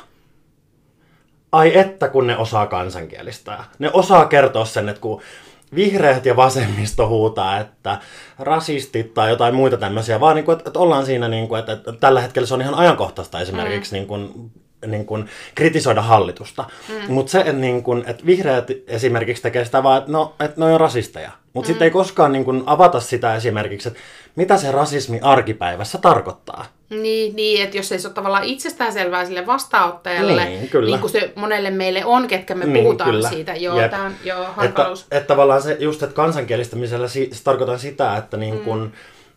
ai 1.52 1.78
että 1.78 2.08
kun 2.08 2.26
ne 2.26 2.36
osaa 2.36 2.66
kansankielistä. 2.66 3.64
Ne 3.78 3.90
osaa 3.92 4.26
kertoa 4.26 4.64
sen, 4.64 4.88
että 4.88 5.00
kun 5.00 5.22
vihreät 5.74 6.26
ja 6.26 6.36
vasemmisto 6.36 7.08
huutaa, 7.08 7.58
että 7.58 7.98
rasistit 8.38 9.14
tai 9.14 9.30
jotain 9.30 9.54
muita 9.54 9.76
tämmöisiä, 9.76 10.20
vaan 10.20 10.36
niin 10.36 10.44
kuin, 10.44 10.58
että, 10.58 10.68
että 10.68 10.78
ollaan 10.78 11.06
siinä, 11.06 11.28
niin 11.28 11.48
kuin, 11.48 11.58
että, 11.58 11.72
että 11.72 11.92
tällä 11.92 12.20
hetkellä 12.20 12.46
se 12.46 12.54
on 12.54 12.60
ihan 12.60 12.74
ajankohtaista 12.74 13.40
esimerkiksi 13.40 13.90
mm. 13.90 13.96
niin 13.96 14.06
kuin, 14.06 14.50
niin 14.86 15.06
kuin, 15.06 15.28
kritisoida 15.54 16.02
hallitusta. 16.02 16.64
Mm. 16.88 17.12
Mutta 17.12 17.30
se, 17.30 17.38
että, 17.38 17.52
niin 17.52 17.82
kuin, 17.82 18.04
että 18.06 18.26
vihreät 18.26 18.66
esimerkiksi 18.86 19.42
tekee 19.42 19.64
sitä 19.64 19.82
vaan, 19.82 19.98
että 19.98 20.12
no, 20.12 20.34
että 20.40 20.60
ne 20.60 20.66
on 20.66 20.80
rasisteja. 20.80 21.30
Mutta 21.52 21.68
mm. 21.68 21.72
sitten 21.72 21.84
ei 21.84 21.90
koskaan 21.90 22.32
niin 22.32 22.44
kuin, 22.44 22.62
avata 22.66 23.00
sitä 23.00 23.34
esimerkiksi, 23.34 23.88
että 23.88 24.00
mitä 24.38 24.56
se 24.56 24.72
rasismi 24.72 25.20
arkipäivässä 25.22 25.98
tarkoittaa. 25.98 26.64
Niin, 26.90 27.36
niin 27.36 27.62
että 27.62 27.76
jos 27.76 27.92
ei 27.92 27.98
se 27.98 28.08
ole 28.08 28.14
tavallaan 28.14 28.44
itsestäänselvää 28.44 29.24
sille 29.24 29.46
vastaanottajalle, 29.46 30.44
niin, 30.44 30.68
kyllä. 30.68 30.90
niin 30.90 31.00
kuin 31.00 31.10
se 31.10 31.32
monelle 31.34 31.70
meille 31.70 32.04
on, 32.04 32.28
ketkä 32.28 32.54
me 32.54 32.64
niin, 32.64 32.84
puhutaan 32.84 33.10
kyllä. 33.10 33.28
siitä. 33.28 33.54
Joo, 33.54 33.80
Jep. 33.80 33.90
tämä 33.90 34.04
on 34.04 34.12
joo, 34.24 34.46
hankaluus. 34.56 35.02
Että, 35.02 35.16
että 35.16 35.26
tavallaan 35.26 35.62
se, 35.62 35.76
just, 35.80 36.02
että 36.02 36.14
kansankielistämisellä 36.14 37.08
se 37.08 37.28
tarkoittaa 37.44 37.78
sitä, 37.78 38.16
että 38.16 38.36
niin 38.36 38.60
kuin, 38.60 38.80
mm. 38.80 38.90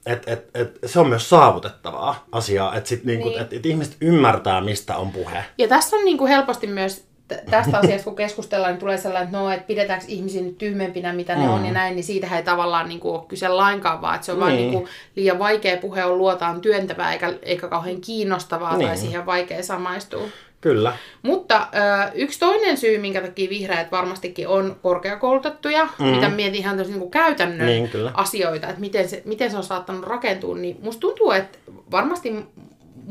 et, 0.06 0.24
et, 0.28 0.50
et, 0.54 0.80
se 0.86 1.00
on 1.00 1.08
myös 1.08 1.30
saavutettavaa 1.30 2.26
asiaa, 2.32 2.76
että 2.76 2.96
niinku, 3.04 3.30
niin. 3.30 3.42
et, 3.42 3.54
et 3.54 3.66
ihmiset 3.66 3.98
ymmärtää, 4.02 4.62
mistä 4.62 4.98
on 4.98 5.12
puhe. 5.12 5.46
Ja 5.58 5.68
tässä 5.68 5.96
on 5.96 6.06
niinku 6.06 6.28
helposti 6.28 6.68
myös 6.68 7.11
tästä 7.50 7.78
asiasta 7.78 8.04
kun 8.04 8.16
keskustellaan, 8.16 8.74
niin 8.74 8.80
tulee 8.80 8.98
sellainen, 8.98 9.28
että, 9.28 9.38
no, 9.38 9.52
että 9.52 9.68
pidetäänkö 9.68 10.06
ihmisiä 10.08 10.42
nyt 10.42 10.58
tyhmempinä, 10.58 11.14
mitä 11.14 11.36
ne 11.36 11.46
mm. 11.46 11.54
on 11.54 11.66
ja 11.66 11.72
näin, 11.72 11.96
niin 11.96 12.04
siitä 12.04 12.38
ei 12.38 12.44
tavallaan 12.44 12.90
niin 12.90 13.00
kuin, 13.00 13.16
ole 13.16 13.26
kyse 13.28 13.48
lainkaan, 13.48 14.02
vaan 14.02 14.16
että 14.16 14.26
se 14.26 14.32
on 14.32 14.38
niin. 14.38 14.42
vaan 14.42 14.56
niin 14.56 14.72
kuin, 14.72 14.86
liian 15.16 15.40
vaikea 15.40 15.78
puhe 15.78 16.06
on 16.06 16.18
luotaan 16.18 16.62
työntävää 16.62 17.14
eikä, 17.14 17.34
eikä 17.42 17.68
kauhean 17.68 18.02
kiinnostavaa 18.02 18.78
niin. 18.78 18.88
tai 18.88 18.98
siihen 18.98 19.26
vaikea 19.26 19.64
samaistua. 19.64 20.24
Kyllä. 20.62 20.94
Mutta 21.22 21.68
ö, 21.76 22.12
yksi 22.14 22.40
toinen 22.40 22.78
syy, 22.78 22.98
minkä 22.98 23.22
takia 23.22 23.50
vihreät 23.50 23.92
varmastikin 23.92 24.48
on 24.48 24.76
korkeakoulutettuja, 24.82 25.88
mm. 26.00 26.06
mitä 26.06 26.30
mietin 26.30 26.60
ihan 26.60 26.78
tosi 26.78 26.92
niin 26.92 27.12
käytännön 27.12 27.68
niin, 27.68 27.90
asioita, 28.14 28.68
että 28.68 28.82
miten 28.82 29.10
se, 29.10 29.22
miten 29.26 29.52
se 29.52 29.58
on 29.58 29.64
saattanut 29.64 30.04
rakentua, 30.04 30.58
niin 30.58 30.78
musta 30.82 31.00
tuntuu, 31.00 31.32
että 31.32 31.58
varmasti 31.92 32.34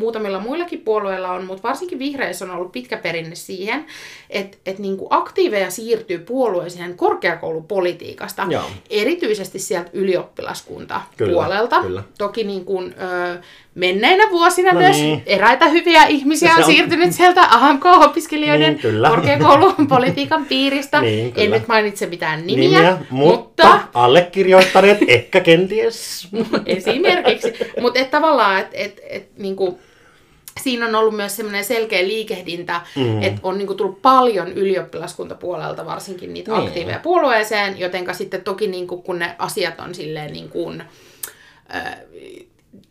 muutamilla 0.01 0.39
muillakin 0.41 0.81
puolueilla 0.81 1.31
on, 1.31 1.45
mutta 1.45 1.69
varsinkin 1.69 1.99
vihreissä 1.99 2.45
on 2.45 2.51
ollut 2.51 2.73
pitkä 2.73 2.97
perinne 2.97 3.35
siihen, 3.35 3.87
että, 4.31 4.59
että 4.67 4.83
niin 4.83 4.97
kuin 4.97 5.09
aktiiveja 5.11 5.71
siirtyy 5.71 6.19
puolueeseen 6.19 6.97
korkeakoulupolitiikasta, 6.97 8.47
Joo. 8.51 8.65
erityisesti 8.91 9.59
sieltä 9.59 9.91
ylioppilaskunta 9.93 11.01
puolelta. 11.19 11.83
Kyllä. 11.83 12.03
Toki 12.19 12.45
niin 12.45 12.65
kuin, 12.65 12.95
ö, 13.35 13.39
menneinä 13.75 14.31
vuosina 14.31 14.73
No 14.73 14.79
myös 14.81 14.97
niin. 14.97 15.23
eräitä 15.27 15.69
hyviä 15.69 16.05
ihmisiä 16.05 16.49
Se 16.49 16.55
on 16.55 16.61
on- 16.65 16.71
siirtynyt 16.73 17.13
sieltä 17.13 17.43
AMK-opiskelijoiden 17.51 18.73
Niin, 18.73 18.79
kyllä. 18.83 19.09
korkeakoulun 19.09 19.89
politiikan 19.89 20.45
piiristä. 20.47 21.01
Niin, 21.11 21.33
en 21.37 21.51
nyt 21.51 21.69
mainitse 21.69 22.07
mitään 22.07 22.47
nimiä, 22.47 22.69
Nimiä, 22.69 22.99
mutta, 23.11 23.65
mutta 23.69 23.81
allekirjoittaneet 23.95 24.99
ehkä 25.09 25.41
kenties. 25.41 26.29
esimerkiksi. 26.67 27.53
Mutta 27.81 28.01
et 28.01 28.11
tavallaan, 28.11 28.61
että 28.61 28.77
et, 28.77 29.01
et, 29.11 29.29
niinku, 29.39 29.79
siinä 30.63 30.87
on 30.87 30.95
ollut 30.95 31.17
myös 31.17 31.37
semmoinen 31.37 31.65
selkeä 31.65 32.03
liikehdintä, 32.07 32.81
mm. 32.97 33.23
että 33.23 33.41
on 33.43 33.59
niinku 33.59 33.75
tullut 33.75 34.03
paljon 34.03 34.53
ylioppilaskuntapuolelta 34.53 35.87
varsinkin 35.87 36.35
niitä 36.35 36.53
Niin. 36.53 36.67
aktiiveja 36.67 36.99
puolueeseen, 36.99 37.79
jotenka 37.79 38.15
sitten 38.15 38.43
toki 38.45 38.67
niinku, 38.67 39.03
kun 39.03 39.19
ne 39.19 39.35
asiat 39.39 39.81
on 39.81 39.95
silleen 39.95 40.33
niin 40.33 40.49
kuin, 40.49 40.83
äh, 41.75 41.97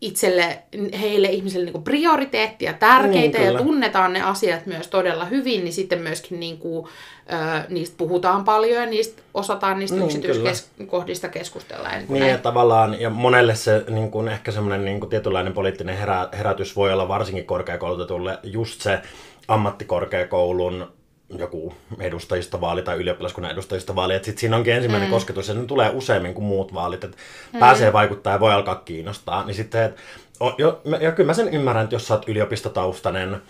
itselle, 0.00 0.62
heille 1.00 1.28
ihmisille 1.28 1.70
niin 1.70 1.82
prioriteettia, 1.82 2.72
tärkeitä 2.72 3.38
Niin, 3.38 3.52
ja 3.52 3.58
tunnetaan 3.58 4.12
ne 4.12 4.22
asiat 4.22 4.66
myös 4.66 4.88
todella 4.88 5.24
hyvin, 5.24 5.64
niin 5.64 5.72
sitten 5.72 5.98
myöskin 5.98 6.40
niin 6.40 6.58
kuin, 6.58 6.86
ö, 7.32 7.64
niistä 7.68 7.96
puhutaan 7.98 8.44
paljon 8.44 8.82
ja 8.82 8.86
niistä 8.86 9.22
osataan 9.34 9.78
niistä 9.78 9.96
Niin, 9.96 10.06
yksityiskohdista 10.06 11.28
keskustella. 11.28 11.88
Niin 11.88 12.06
Niin, 12.08 12.26
ja 12.26 12.38
tavallaan, 12.38 13.00
ja 13.00 13.10
monelle 13.10 13.54
se 13.54 13.84
niin 13.90 14.10
kuin, 14.10 14.28
ehkä 14.28 14.52
semmoinen 14.52 14.84
niin 14.84 15.00
kuin, 15.00 15.10
tietynlainen 15.10 15.52
poliittinen 15.52 15.96
herä, 15.96 16.28
herätys 16.32 16.76
voi 16.76 16.92
olla 16.92 17.08
varsinkin 17.08 17.46
korkeakoulutetulle 17.46 18.38
just 18.42 18.80
se 18.80 19.00
ammattikorkeakoulun 19.48 20.99
joku 21.38 21.74
edustajistavaali 22.00 22.82
tai 22.82 22.96
ylioppilaskunnan 22.96 23.52
edustajistavaali, 23.52 24.14
että 24.14 24.26
sitten 24.26 24.40
siinä 24.40 24.56
onkin 24.56 24.74
ensimmäinen 24.74 25.08
mm. 25.08 25.12
kosketus, 25.12 25.48
ja 25.48 25.54
ne 25.54 25.64
tulee 25.64 25.90
useammin 25.90 26.34
kuin 26.34 26.44
muut 26.44 26.74
vaalit, 26.74 27.04
että 27.04 27.16
mm. 27.52 27.58
pääsee 27.58 27.92
vaikuttaa 27.92 28.32
ja 28.32 28.40
voi 28.40 28.52
alkaa 28.52 28.74
kiinnostaa, 28.74 29.44
niin 29.44 29.54
sitten, 29.54 29.84
että, 29.84 30.00
o- 30.40 30.54
jo, 30.58 30.80
ja 31.00 31.12
kyllä 31.12 31.26
mä 31.26 31.34
sen 31.34 31.54
ymmärrän, 31.54 31.84
että 31.84 31.94
jos 31.94 32.06
sä 32.06 32.14
oot 32.14 32.28
yliopistotaustainen, 32.28 33.42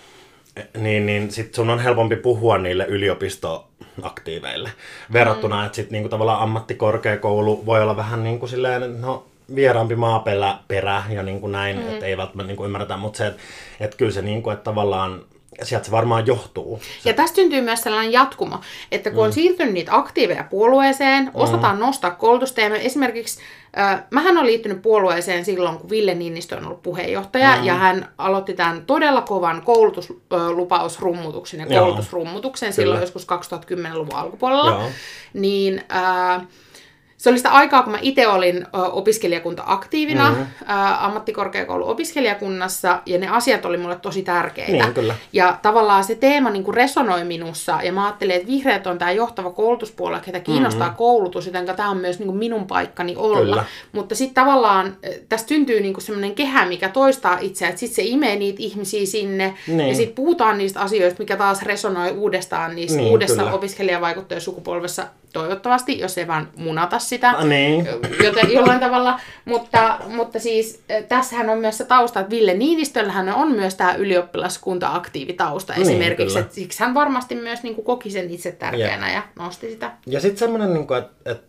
niin, 0.76 1.06
niin 1.06 1.30
sit 1.30 1.54
sun 1.54 1.70
on 1.70 1.78
helpompi 1.78 2.16
puhua 2.16 2.58
niille 2.58 2.84
yliopistoaktiiveille. 2.84 4.70
Verrattuna, 5.12 5.60
mm. 5.60 5.66
että 5.66 5.76
sit 5.76 5.90
niinku 5.90 6.08
tavallaan 6.08 6.40
ammattikorkeakoulu 6.40 7.66
voi 7.66 7.82
olla 7.82 7.96
vähän 7.96 8.24
niin 8.24 8.38
kuin 8.38 8.50
silleen, 8.50 9.00
no 9.00 9.26
vieraampi 9.54 9.96
maaperä 9.96 10.54
perä 10.68 11.02
ja 11.10 11.22
niin 11.22 11.40
kuin 11.40 11.52
näin, 11.52 11.76
mm. 11.76 11.88
että 11.88 12.06
ei 12.06 12.16
välttämättä 12.16 12.46
niin 12.46 12.56
kuin 12.56 12.66
ymmärretä, 12.66 12.96
mutta 12.96 13.16
se, 13.16 13.26
että 13.26 13.40
et 13.80 13.94
kyllä 13.94 14.12
se 14.12 14.22
niin 14.22 14.42
kuin, 14.42 14.54
että 14.54 14.64
tavallaan 14.64 15.20
sieltä 15.62 15.86
se 15.86 15.90
varmaan 15.90 16.26
johtuu. 16.26 16.80
Ja 17.04 17.12
tästä 17.12 17.36
syntyy 17.36 17.60
myös 17.60 17.80
sellainen 17.82 18.12
jatkumo, 18.12 18.60
että 18.92 19.10
kun 19.10 19.18
mm. 19.18 19.24
on 19.24 19.32
siirtynyt 19.32 19.74
niitä 19.74 19.94
aktiiveja 19.94 20.44
puolueeseen, 20.44 21.30
osataan 21.34 21.76
mm. 21.76 21.80
nostaa 21.80 22.10
koulutusta. 22.10 22.60
Ja 22.60 22.70
me 22.70 22.86
esimerkiksi, 22.86 23.40
äh, 23.78 24.02
mähän 24.10 24.36
olen 24.36 24.46
liittynyt 24.46 24.82
puolueeseen 24.82 25.44
silloin, 25.44 25.78
kun 25.78 25.90
Ville 25.90 26.14
Niinistö 26.14 26.56
on 26.56 26.64
ollut 26.64 26.82
puheenjohtaja, 26.82 27.56
mm. 27.56 27.64
ja 27.64 27.74
hän 27.74 28.08
aloitti 28.18 28.54
tämän 28.54 28.86
todella 28.86 29.22
kovan 29.22 29.62
koulutuslupausrummutuksen 29.62 31.60
ja 31.60 31.66
Joo. 31.66 31.84
koulutusrummutuksen 31.84 32.72
silloin 32.72 32.96
Kyllä. 32.96 33.04
joskus 33.04 33.26
2010-luvun 33.26 34.14
alkupuolella. 34.14 34.70
Joo. 34.70 34.82
Niin... 35.34 35.84
Äh, 35.94 36.42
se 37.20 37.30
oli 37.30 37.38
sitä 37.38 37.50
aikaa, 37.50 37.82
kun 37.82 37.92
mä 37.92 37.98
itse 38.02 38.28
olin 38.28 38.66
opiskelijakunta-aktiivina 38.72 40.30
mm-hmm. 40.30 40.46
ammattikorkeakoulu-opiskelijakunnassa, 41.00 42.98
ja 43.06 43.18
ne 43.18 43.28
asiat 43.28 43.64
oli 43.64 43.76
mulle 43.76 43.96
tosi 43.96 44.22
tärkeitä. 44.22 44.72
Niin, 44.72 44.94
kyllä. 44.94 45.14
Ja 45.32 45.58
tavallaan 45.62 46.04
se 46.04 46.14
teema 46.14 46.50
niin 46.50 46.64
kuin 46.64 46.74
resonoi 46.74 47.24
minussa, 47.24 47.78
ja 47.82 47.92
mä 47.92 48.04
ajattelin, 48.04 48.36
että 48.36 48.48
vihreät 48.48 48.86
on 48.86 48.98
tämä 48.98 49.12
johtava 49.12 49.50
koulutuspuolue, 49.50 50.20
ketä 50.20 50.40
kiinnostaa 50.40 50.86
mm-hmm. 50.86 50.96
koulutus, 50.96 51.46
joten 51.46 51.66
tämä 51.66 51.90
on 51.90 51.96
myös 51.96 52.18
niin 52.18 52.26
kuin 52.26 52.38
minun 52.38 52.66
paikkani 52.66 53.16
olla. 53.16 53.38
Kyllä. 53.38 53.64
Mutta 53.92 54.14
sitten 54.14 54.34
tavallaan 54.34 54.96
tästä 55.28 55.48
syntyy 55.48 55.80
niin 55.80 56.00
semmoinen 56.00 56.34
kehä, 56.34 56.66
mikä 56.66 56.88
toistaa 56.88 57.38
itseään, 57.40 57.70
että 57.70 57.80
sitten 57.80 58.04
se 58.04 58.10
imee 58.10 58.36
niitä 58.36 58.62
ihmisiä 58.62 59.06
sinne, 59.06 59.54
Niin. 59.66 59.88
ja 59.88 59.94
sitten 59.94 60.14
puhutaan 60.14 60.58
niistä 60.58 60.80
asioista, 60.80 61.22
mikä 61.22 61.36
taas 61.36 61.62
resonoi 61.62 62.10
uudestaan 62.10 62.76
niissä 62.76 62.96
Niin, 62.96 63.10
uudessa 63.10 63.42
kyllä. 63.42 63.52
opiskelijavaikuttajasukupolvessa, 63.52 65.06
toivottavasti, 65.32 65.98
jos 65.98 66.18
ei 66.18 66.26
vaan 66.26 66.48
munata 66.56 66.98
sitä 66.98 67.30
Ah, 67.30 67.44
niin. 67.44 67.86
joten 68.24 68.52
jollain 68.52 68.80
tavalla. 68.80 69.20
Mutta, 69.44 69.98
mutta 70.06 70.38
siis 70.38 70.82
äh, 70.90 71.04
tässähän 71.04 71.50
on 71.50 71.58
myös 71.58 71.78
se 71.78 71.84
tausta, 71.84 72.20
että 72.20 72.30
Ville 72.30 72.54
Niinistöllähän 72.54 73.28
on 73.34 73.52
myös 73.52 73.74
tämä 73.74 73.94
ylioppilaskunta-aktiivitausta 73.94 75.72
Niin, 75.72 75.82
esimerkiksi. 75.82 76.26
kyllä. 76.34 76.40
Että 76.40 76.54
siksi 76.54 76.80
hän 76.80 76.94
varmasti 76.94 77.34
myös 77.34 77.62
niin 77.62 77.74
kuin, 77.74 77.84
koki 77.84 78.10
sen 78.10 78.30
itse 78.30 78.52
tärkeänä 78.52 79.12
ja 79.12 79.22
nosti 79.38 79.70
sitä. 79.70 79.92
Ja 80.06 80.20
sitten 80.20 80.38
semmoinen, 80.38 80.74
niin 80.74 80.86
että 80.98 81.30
et 81.30 81.42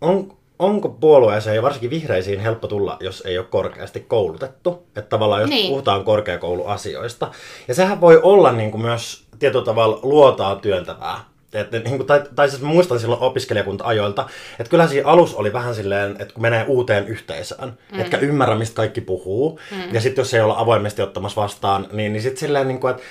on, 0.00 0.32
onko 0.58 0.88
puolueeseen 0.88 1.56
ja 1.56 1.62
varsinkin 1.62 1.90
vihreisiin 1.90 2.40
helppo 2.40 2.66
tulla, 2.68 2.96
jos 3.00 3.22
ei 3.26 3.38
ole 3.38 3.46
korkeasti 3.46 4.00
koulutettu. 4.00 4.86
Että 4.96 5.02
tavallaan 5.08 5.40
jos 5.40 5.50
niin. 5.50 5.68
puhutaan 5.70 6.04
korkeakouluasioista. 6.04 7.30
Ja 7.68 7.74
sehän 7.74 8.00
voi 8.00 8.20
olla 8.22 8.52
niin 8.52 8.70
kuin 8.70 8.80
myös 8.82 9.24
tietyllä 9.38 9.64
tavalla 9.64 9.98
luotaa 10.02 10.56
työntävää. 10.56 11.20
Et, 11.52 11.72
niin 11.72 11.96
kuin, 11.96 12.06
tai, 12.06 12.22
tai 12.34 12.48
siis 12.50 12.62
muistan 12.62 13.00
silloin 13.00 13.20
opiskelijakunta-ajoilta, 13.20 14.28
että 14.58 14.70
kyllähän 14.70 14.90
siinä 14.90 15.08
alus 15.08 15.34
oli 15.34 15.52
vähän 15.52 15.74
silleen, 15.74 16.16
että 16.18 16.34
kun 16.34 16.42
menee 16.42 16.64
uuteen 16.68 17.08
yhteisöön, 17.08 17.78
mm. 17.92 18.00
etkä 18.00 18.18
ymmärrä, 18.18 18.54
mistä 18.54 18.76
kaikki 18.76 19.00
puhuu, 19.00 19.60
mm. 19.70 19.94
ja 19.94 20.00
sitten 20.00 20.22
jos 20.22 20.34
ei 20.34 20.40
olla 20.40 20.58
avoimesti 20.58 21.02
ottamassa 21.02 21.40
vastaan, 21.40 21.86
niin, 21.92 22.12
niin 22.12 22.22
sitten 22.22 22.40
silleen, 22.40 22.68
niin 22.68 22.80
kuin, 22.80 22.90
että 22.90 23.02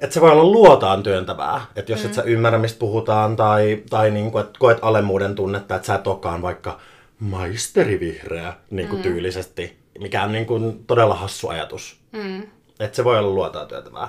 että 0.00 0.14
se 0.14 0.20
voi 0.20 0.30
olla 0.30 0.44
luotaan 0.44 1.02
työntävää, 1.02 1.60
että 1.76 1.92
jos 1.92 2.00
mm. 2.00 2.06
et 2.06 2.14
sä 2.14 2.22
ymmärrä, 2.22 2.58
mistä 2.58 2.78
puhutaan, 2.78 3.36
tai, 3.36 3.82
tai 3.90 4.10
niin 4.10 4.30
kuin, 4.30 4.44
että 4.44 4.58
koet 4.58 4.78
alemmuuden 4.82 5.34
tunnetta, 5.34 5.74
että 5.74 5.86
sä 5.86 5.94
et 5.94 6.06
olekaan 6.06 6.42
vaikka 6.42 6.80
maisterivihreä 7.18 8.52
niin 8.70 8.88
kuin 8.88 8.98
mm. 8.98 9.02
tyylisesti, 9.02 9.76
mikä 9.98 10.22
on 10.22 10.32
niin 10.32 10.46
kuin 10.46 10.84
todella 10.86 11.14
hassu 11.14 11.48
ajatus. 11.48 12.00
Mm. 12.12 12.42
Että 12.80 12.96
se 12.96 13.04
voi 13.04 13.18
olla 13.18 13.30
luotaan 13.30 13.68
työntävää. 13.68 14.08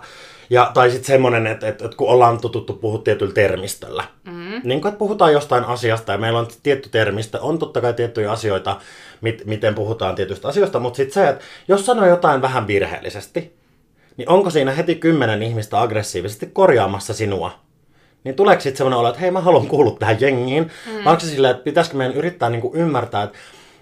Ja, 0.49 0.71
tai 0.73 0.91
sitten 0.91 1.07
semmoinen, 1.07 1.47
että, 1.47 1.67
että, 1.67 1.85
että 1.85 1.97
kun 1.97 2.09
ollaan 2.09 2.41
tututtu 2.41 2.73
puhua 2.73 2.99
tietyllä 2.99 3.33
termistöllä, 3.33 4.03
mm. 4.23 4.61
niin 4.63 4.81
kuin, 4.81 4.89
että 4.89 4.99
puhutaan 4.99 5.33
jostain 5.33 5.63
asiasta 5.63 6.11
ja 6.11 6.17
meillä 6.17 6.39
on 6.39 6.47
tietty 6.63 6.89
termistö, 6.89 7.41
on 7.41 7.59
totta 7.59 7.81
kai 7.81 7.93
tiettyjä 7.93 8.31
asioita, 8.31 8.77
mit, 9.21 9.45
miten 9.45 9.75
puhutaan 9.75 10.15
tietystä 10.15 10.47
asioista, 10.47 10.79
mutta 10.79 10.97
sitten 10.97 11.13
se, 11.13 11.29
että 11.29 11.43
jos 11.67 11.85
sanoo 11.85 12.05
jotain 12.05 12.41
vähän 12.41 12.67
virheellisesti, 12.67 13.55
niin 14.17 14.29
onko 14.29 14.49
siinä 14.49 14.71
heti 14.71 14.95
kymmenen 14.95 15.43
ihmistä 15.43 15.81
aggressiivisesti 15.81 16.49
korjaamassa 16.53 17.13
sinua? 17.13 17.51
Niin 18.23 18.35
tuleeko 18.35 18.61
sitten 18.61 18.77
semmoinen 18.77 18.99
olo, 18.99 19.07
että 19.07 19.21
hei 19.21 19.31
mä 19.31 19.41
haluan 19.41 19.67
kuulua 19.67 19.95
tähän 19.99 20.17
jengiin? 20.19 20.63
Mm. 20.63 21.03
Vai 21.05 21.11
onko 21.11 21.19
se 21.19 21.27
silleen, 21.27 21.51
että 21.51 21.63
pitäisikö 21.63 21.97
meidän 21.97 22.15
yrittää 22.15 22.49
niinku 22.49 22.71
ymmärtää, 22.75 23.23
että 23.23 23.37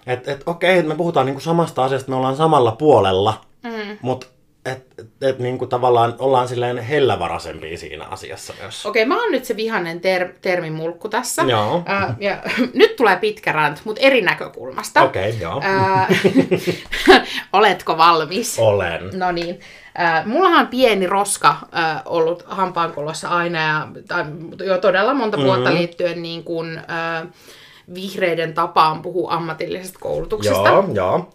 et, 0.06 0.28
et, 0.28 0.42
okei, 0.46 0.82
me 0.82 0.94
puhutaan 0.94 1.26
niinku 1.26 1.40
samasta 1.40 1.84
asiasta, 1.84 2.10
me 2.10 2.16
ollaan 2.16 2.36
samalla 2.36 2.72
puolella, 2.72 3.40
mm. 3.62 3.98
mutta 4.02 4.26
et, 4.66 4.86
et, 4.98 5.06
et, 5.22 5.38
niinku 5.38 5.66
tavallaan 5.66 6.14
ollaan 6.18 6.48
silleen 6.48 6.78
hellävaraisempia 6.78 7.78
siinä 7.78 8.04
asiassa 8.04 8.52
myös. 8.62 8.86
Okei, 8.86 9.04
mä 9.04 9.22
oon 9.22 9.32
nyt 9.32 9.44
se 9.44 9.56
vihainen 9.56 10.00
ter- 10.00 10.32
termimulkku 10.40 11.08
tässä. 11.08 11.42
Joo. 11.42 11.82
Ää, 11.86 12.14
ja, 12.20 12.38
nyt 12.74 12.96
tulee 12.96 13.16
pitkä 13.16 13.52
rant, 13.52 13.80
mutta 13.84 14.02
eri 14.02 14.22
näkökulmasta. 14.22 15.02
Okei, 15.02 15.28
okay, 15.28 15.40
joo. 15.40 15.60
Ää, 15.64 16.08
oletko 17.52 17.98
valmis? 17.98 18.58
Olen. 18.58 19.10
No 19.12 19.32
niin. 19.32 19.60
Äh, 20.00 20.26
mullahan 20.26 20.60
on 20.60 20.66
pieni 20.66 21.06
roska 21.06 21.48
äh, 21.76 22.02
ollut 22.04 22.44
hampaankolossa 22.48 23.28
aina 23.28 23.58
ja 23.62 23.88
tai, 24.08 24.24
jo 24.64 24.78
todella 24.78 25.14
monta 25.14 25.38
vuotta 25.38 25.70
Mhm. 25.70 25.78
liittyen 25.78 26.22
niin 26.22 26.44
kuin, 26.44 26.78
äh, 26.78 27.26
vihreiden 27.94 28.54
tapaan 28.54 29.02
puhua 29.02 29.32
ammatillisesta 29.32 29.98
koulutuksesta. 29.98 30.68
Joo, 30.68 30.88
joo. 30.94 31.32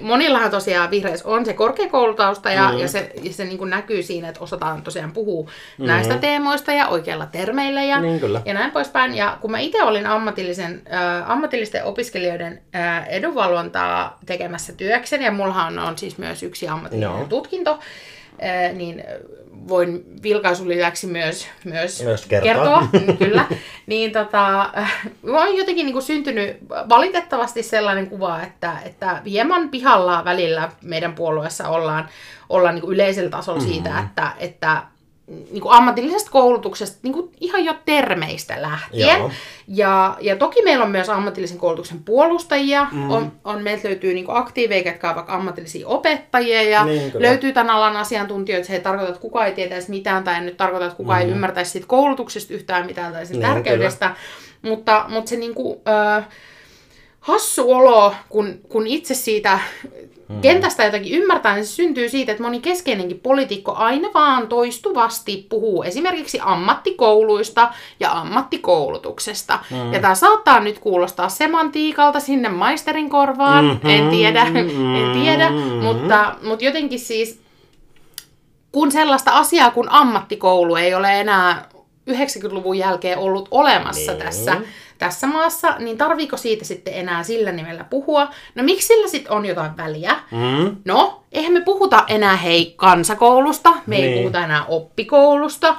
Monillahan 0.00 0.50
tosiaan 0.50 0.90
vihreissä 0.90 1.28
on 1.28 1.46
se 1.46 1.52
korkeakoulutausta 1.52 2.50
ja, 2.50 2.72
mm. 2.72 2.78
ja 2.78 2.88
se, 2.88 3.10
ja 3.22 3.32
se 3.32 3.44
niin 3.44 3.70
näkyy 3.70 4.02
siinä, 4.02 4.28
että 4.28 4.40
osataan 4.40 4.82
tosiaan 4.82 5.12
puhua 5.12 5.50
mm. 5.78 5.86
näistä 5.86 6.18
teemoista 6.18 6.72
ja 6.72 6.88
oikeilla 6.88 7.26
termeillä 7.26 7.82
ja, 7.82 8.00
Niin 8.00 8.20
kyllä. 8.20 8.42
ja 8.44 8.54
näin 8.54 8.70
poispäin. 8.70 9.14
Ja 9.14 9.38
kun 9.40 9.50
mä 9.50 9.58
itse 9.58 9.82
olin 9.82 10.06
ammatillisen, 10.06 10.82
äh, 10.92 11.30
ammatillisten 11.30 11.84
opiskelijoiden 11.84 12.62
äh, 12.74 13.08
edunvalvontaa 13.08 14.18
tekemässä 14.26 14.72
työkseni, 14.72 15.24
ja 15.24 15.32
mullahan 15.32 15.78
on 15.78 15.98
siis 15.98 16.18
myös 16.18 16.42
yksi 16.42 16.68
ammatillinen 16.68 17.18
Joo. 17.18 17.26
tutkinto, 17.28 17.78
äh, 18.42 18.72
niin 18.74 19.04
voin 19.68 20.04
vilkaisun 20.22 20.68
lisäksi 20.68 21.06
myös, 21.06 21.46
myös, 21.64 22.02
Myös 22.02 22.26
kertoa. 22.26 22.52
kertoa 22.54 22.88
kyllä, 23.18 23.44
niin 23.86 24.12
tota, 24.12 24.70
on 25.22 25.56
jotenkin 25.56 25.86
niin 25.86 25.92
kuin 25.92 26.02
syntynyt 26.02 26.56
valitettavasti 26.88 27.62
sellainen 27.62 28.06
kuva, 28.06 28.40
että, 28.42 28.72
että 28.84 29.22
hieman 29.26 29.68
pihalla 29.68 30.24
välillä 30.24 30.70
meidän 30.82 31.14
puolueessa 31.14 31.68
ollaan, 31.68 32.08
ollaan 32.48 32.74
niin 32.74 32.82
kuin 32.82 32.94
yleisellä 32.94 33.30
tasolla 33.30 33.60
Mm. 33.60 33.66
siitä, 33.66 33.98
että, 34.00 34.32
että 34.38 34.82
niin 35.50 35.60
kuin 35.60 35.74
ammatillisesta 35.74 36.30
koulutuksesta 36.30 36.98
niin 37.02 37.12
kuin 37.12 37.30
ihan 37.40 37.64
jo 37.64 37.74
termeistä 37.84 38.62
lähtien. 38.62 39.18
Joo. 39.18 39.30
Ja, 39.68 40.16
ja 40.20 40.36
toki 40.36 40.62
meillä 40.62 40.84
on 40.84 40.90
myös 40.90 41.08
ammatillisen 41.08 41.58
koulutuksen 41.58 42.04
puolustajia. 42.04 42.86
Mm. 42.92 43.10
On, 43.10 43.32
on, 43.44 43.62
meiltä 43.62 43.88
löytyy 43.88 44.14
niin 44.14 44.24
aktiiveja, 44.28 44.88
jotka 44.90 45.06
ovat 45.08 45.16
vaikka 45.16 45.34
ammatillisia 45.34 45.88
opettajia. 45.88 46.62
Ja 46.62 46.84
Niin, 46.84 47.12
kyllä. 47.12 47.28
löytyy 47.28 47.52
tämän 47.52 47.70
alan 47.70 47.96
asiantuntijoita. 47.96 48.66
Se 48.66 48.72
ei 48.72 48.80
tarkoita, 48.80 49.08
että 49.08 49.22
kukaan 49.22 49.46
ei 49.46 49.52
tietäisi 49.52 49.90
mitään, 49.90 50.24
tai 50.24 50.34
en 50.34 50.46
nyt 50.46 50.56
tarkoita, 50.56 50.86
että 50.86 50.96
kukaan 50.96 51.22
mm. 51.22 51.26
ei 51.28 51.32
ymmärtäisi 51.34 51.70
siitä 51.70 51.86
koulutuksesta 51.86 52.54
yhtään 52.54 52.86
mitään 52.86 53.12
tai 53.12 53.26
sen 53.26 53.38
Niin, 53.38 53.48
tärkeydestä. 53.52 54.14
Mutta, 54.62 55.04
mutta 55.08 55.28
se 55.28 55.36
niin 55.36 55.54
kuin, 55.54 55.80
ö, 56.18 56.22
hassu 57.22 57.72
olo, 57.72 58.14
kun, 58.28 58.58
kun 58.68 58.86
itse 58.86 59.14
siitä 59.14 59.58
kentästä 60.40 60.84
jotakin 60.84 61.12
ymmärtää, 61.12 61.54
niin 61.54 61.66
se 61.66 61.72
syntyy 61.72 62.08
siitä, 62.08 62.32
että 62.32 62.44
moni 62.44 62.60
keskeinenkin 62.60 63.20
poliitikko 63.20 63.72
aina 63.72 64.08
vaan 64.14 64.48
toistuvasti 64.48 65.46
puhuu 65.48 65.82
esimerkiksi 65.82 66.38
ammattikouluista 66.42 67.74
ja 68.00 68.12
ammattikoulutuksesta. 68.12 69.58
Mm. 69.70 69.92
Ja 69.92 70.00
tämä 70.00 70.14
saattaa 70.14 70.60
nyt 70.60 70.78
kuulostaa 70.78 71.28
semantiikalta 71.28 72.20
sinne 72.20 72.48
maisterin 72.48 73.10
korvaan, 73.10 73.64
mm-hmm. 73.64 73.90
en 73.90 74.10
tiedä, 74.10 74.42
en 75.00 75.20
tiedä, 75.22 75.50
mm-hmm. 75.50 75.82
mutta, 75.82 76.34
mutta 76.42 76.64
jotenkin 76.64 77.00
siis 77.00 77.40
kun 78.72 78.92
sellaista 78.92 79.30
asiaa 79.30 79.70
kuin 79.70 79.88
ammattikoulu 79.90 80.76
ei 80.76 80.94
ole 80.94 81.20
enää 81.20 81.68
90-luvun 82.10 82.78
jälkeen 82.78 83.18
ollut 83.18 83.48
olemassa 83.50 84.12
niin. 84.12 84.22
tässä, 84.22 84.56
tässä 85.02 85.26
maassa, 85.26 85.76
niin 85.78 85.98
tarviiko 85.98 86.36
siitä 86.36 86.64
sitten 86.64 86.94
enää 86.94 87.22
sillä 87.22 87.52
nimellä 87.52 87.84
puhua? 87.84 88.28
No 88.54 88.62
miksi 88.62 88.86
sillä 88.86 89.08
sitten 89.08 89.32
on 89.32 89.46
jotain 89.46 89.76
väliä? 89.76 90.16
Mm. 90.30 90.76
No, 90.84 91.22
eihän 91.32 91.52
me 91.52 91.60
puhuta 91.60 92.04
enää 92.08 92.36
hei 92.36 92.74
kansakoulusta, 92.76 93.70
me 93.86 93.96
niin. 93.96 94.12
ei 94.12 94.18
puhuta 94.18 94.44
enää 94.44 94.64
oppikoulusta, 94.64 95.76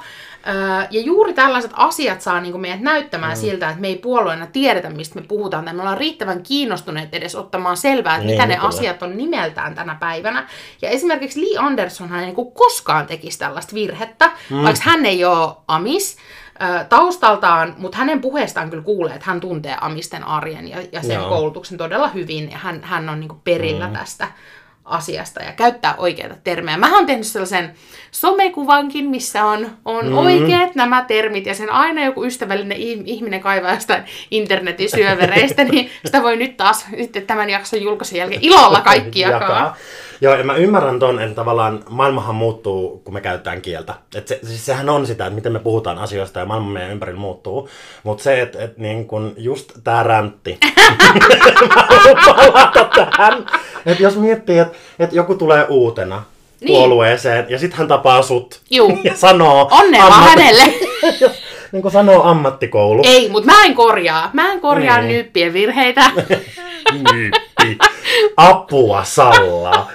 ja 0.90 1.00
juuri 1.00 1.34
tällaiset 1.34 1.70
asiat 1.74 2.20
saa 2.20 2.40
niin 2.40 2.60
meidät 2.60 2.80
näyttämään 2.80 3.32
mm. 3.32 3.40
siltä, 3.40 3.68
että 3.68 3.80
me 3.80 3.88
ei 3.88 3.96
puolueena 3.96 4.46
tiedetä, 4.46 4.90
mistä 4.90 5.20
me 5.20 5.26
puhutaan, 5.28 5.64
tai 5.64 5.74
me 5.74 5.80
ollaan 5.80 5.98
riittävän 5.98 6.42
kiinnostuneet 6.42 7.14
edes 7.14 7.34
ottamaan 7.34 7.76
selvää, 7.76 8.14
että 8.14 8.26
niin, 8.26 8.34
mitä 8.34 8.46
ne 8.46 8.54
kyllä. 8.54 8.68
asiat 8.68 9.02
on 9.02 9.16
nimeltään 9.16 9.74
tänä 9.74 9.96
päivänä. 10.00 10.48
Ja 10.82 10.90
esimerkiksi 10.90 11.40
Lee 11.40 11.58
Anderson 11.58 12.08
hän 12.08 12.20
ei 12.24 12.26
niin 12.26 12.52
koskaan 12.52 13.06
tekisi 13.06 13.38
tällaista 13.38 13.74
virhettä, 13.74 14.30
mm. 14.50 14.62
vaikka 14.62 14.82
hän 14.84 15.06
ei 15.06 15.24
ole 15.24 15.56
amis, 15.68 16.16
taustaltaan, 16.88 17.74
mutta 17.78 17.98
hänen 17.98 18.20
puheestaan 18.20 18.70
kyllä 18.70 18.82
kuulee, 18.82 19.14
että 19.14 19.26
hän 19.26 19.40
tuntee 19.40 19.76
amisten 19.80 20.24
arjen 20.24 20.68
ja, 20.68 20.76
ja 20.92 21.02
sen 21.02 21.14
Joo. 21.14 21.28
koulutuksen 21.28 21.78
todella 21.78 22.08
hyvin. 22.08 22.50
Ja 22.50 22.58
hän, 22.58 22.82
hän 22.82 23.08
on 23.08 23.20
niin 23.20 23.40
perillä 23.44 23.86
mm. 23.86 23.92
tästä 23.92 24.28
asiasta 24.84 25.42
ja 25.42 25.52
käyttää 25.52 25.94
oikeita 25.98 26.34
termejä. 26.44 26.76
Mä 26.76 26.96
oon 26.96 27.06
tehnyt 27.06 27.26
sellaisen 27.26 27.74
somekuvankin, 28.10 29.08
missä 29.08 29.44
on, 29.44 29.70
on 29.84 30.06
mm. 30.06 30.16
oikeat 30.18 30.74
nämä 30.74 31.04
termit 31.04 31.46
ja 31.46 31.54
sen 31.54 31.72
aina 31.72 32.04
joku 32.04 32.24
ystävällinen 32.24 32.78
ihminen 33.04 33.40
kaivaa 33.40 33.74
jostain 33.74 34.04
internetin 34.30 34.90
syövereistä, 34.90 35.64
niin 35.70 35.90
sitä 36.04 36.22
voi 36.22 36.36
nyt 36.36 36.56
taas 36.56 36.86
sitten 36.96 37.26
tämän 37.26 37.50
jakson 37.50 37.82
julkaisun 37.82 38.18
jälkeen 38.18 38.44
ilolla 38.44 38.80
kaikki 38.80 39.20
jakaa. 39.20 39.40
jakaa. 39.40 39.76
Joo, 40.20 40.34
ja 40.34 40.44
mä 40.44 40.54
ymmärrän 40.54 40.98
ton, 40.98 41.20
että 41.20 41.34
tavallaan 41.34 41.84
maailmahan 41.88 42.34
muuttuu, 42.34 42.98
kun 43.04 43.14
me 43.14 43.20
käytetään 43.20 43.62
kieltä. 43.62 43.94
Et 44.14 44.28
se, 44.28 44.38
siis 44.42 44.66
sehän 44.66 44.88
on 44.88 45.06
sitä, 45.06 45.26
että 45.26 45.34
miten 45.34 45.52
me 45.52 45.58
puhutaan 45.58 45.98
asioista 45.98 46.40
ja 46.40 46.46
maailma 46.46 46.70
meidän 46.70 46.90
ympärillä 46.90 47.20
muuttuu. 47.20 47.68
Mutta 48.02 48.24
se, 48.24 48.40
että 48.40 48.62
et 48.62 48.78
niin 48.78 49.06
kun 49.06 49.34
just 49.36 49.72
tää 49.84 50.02
räntti. 50.02 50.58
mä 51.74 51.86
palata 52.26 52.84
tähän. 52.84 53.46
Että 53.86 54.02
jos 54.02 54.16
miettii, 54.16 54.58
että 54.58 54.78
et 54.98 55.12
joku 55.12 55.34
tulee 55.34 55.66
uutena, 55.68 56.22
niin. 56.60 56.66
puolueeseen 56.66 57.46
ja 57.48 57.58
sitten 57.58 57.78
hän 57.78 57.88
tapaa 57.88 58.22
sut 58.22 58.60
Juu. 58.70 58.98
ja 59.04 59.16
sanoo... 59.16 59.68
Onnea 59.70 60.06
ammatti... 60.06 60.28
hänelle! 60.28 60.64
niin 61.72 61.82
kuin 61.82 61.92
sanoo 61.92 62.22
ammattikoulu. 62.22 63.02
Ei, 63.04 63.28
mutta 63.28 63.52
mä 63.52 63.64
en 63.64 63.74
korjaa. 63.74 64.30
Mä 64.32 64.52
en 64.52 64.60
korjaa 64.60 64.98
niin. 64.98 65.08
nyyppien 65.08 65.52
virheitä. 65.52 66.10
Nyyppi. 67.12 67.78
Apua 68.36 69.04
Salla. 69.04 69.90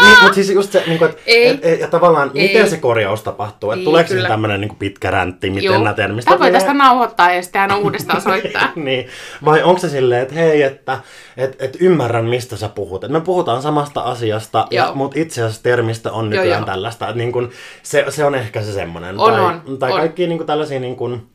Niin, 0.00 0.18
mutta 0.22 0.34
siis 0.34 0.50
just 0.50 0.72
se, 0.72 0.82
niin 0.86 0.98
kuin, 0.98 1.10
että 1.10 1.22
et, 1.26 1.64
et, 1.64 1.80
ja 1.80 1.88
tavallaan 1.88 2.30
ei. 2.34 2.48
miten 2.48 2.70
se 2.70 2.76
korjaus 2.76 3.22
tapahtuu? 3.22 3.70
Että 3.70 3.84
tuleeko 3.84 4.08
se 4.08 4.22
tämmöinen 4.28 4.60
niin 4.60 4.76
pitkä 4.76 5.10
räntti, 5.10 5.50
miten 5.50 5.64
Joo. 5.64 5.78
nämä 5.78 5.94
termistöt 5.94 6.30
Tämä 6.30 6.44
voi 6.44 6.52
tästä 6.52 6.74
nauhoittaa 6.74 7.32
ja 7.32 7.42
sitten 7.42 7.60
aina 7.60 7.76
uudestaan 7.76 8.20
soittaa. 8.20 8.68
niin. 8.76 9.08
Vai 9.44 9.62
onko 9.62 9.80
se 9.80 9.88
silleen, 9.88 10.22
että 10.22 10.34
hei, 10.34 10.62
että 10.62 10.98
et, 11.36 11.62
et 11.62 11.76
ymmärrän 11.80 12.24
mistä 12.24 12.56
sä 12.56 12.68
puhut. 12.68 13.04
Et 13.04 13.10
me 13.10 13.20
puhutaan 13.20 13.62
samasta 13.62 14.00
asiasta, 14.00 14.66
ja, 14.70 14.92
mutta 14.94 15.20
itse 15.20 15.42
asiassa 15.42 15.62
termistö 15.62 16.12
on 16.12 16.30
nykyään 16.30 16.60
Joo, 16.60 16.66
tällaista. 16.66 17.08
Että 17.08 17.18
niin 17.18 17.32
kun, 17.32 17.50
se, 17.82 18.04
se 18.08 18.24
on 18.24 18.34
ehkä 18.34 18.62
se 18.62 18.72
semmoinen. 18.72 19.18
On, 19.18 19.32
tai, 19.32 19.42
on, 19.42 19.78
tai 19.78 19.92
on. 19.92 19.98
kaikki 19.98 20.26
niin 20.26 20.38
kuin 20.38 20.46
tällaisia 20.46 20.80
niin 20.80 20.96
kuin, 20.96 21.26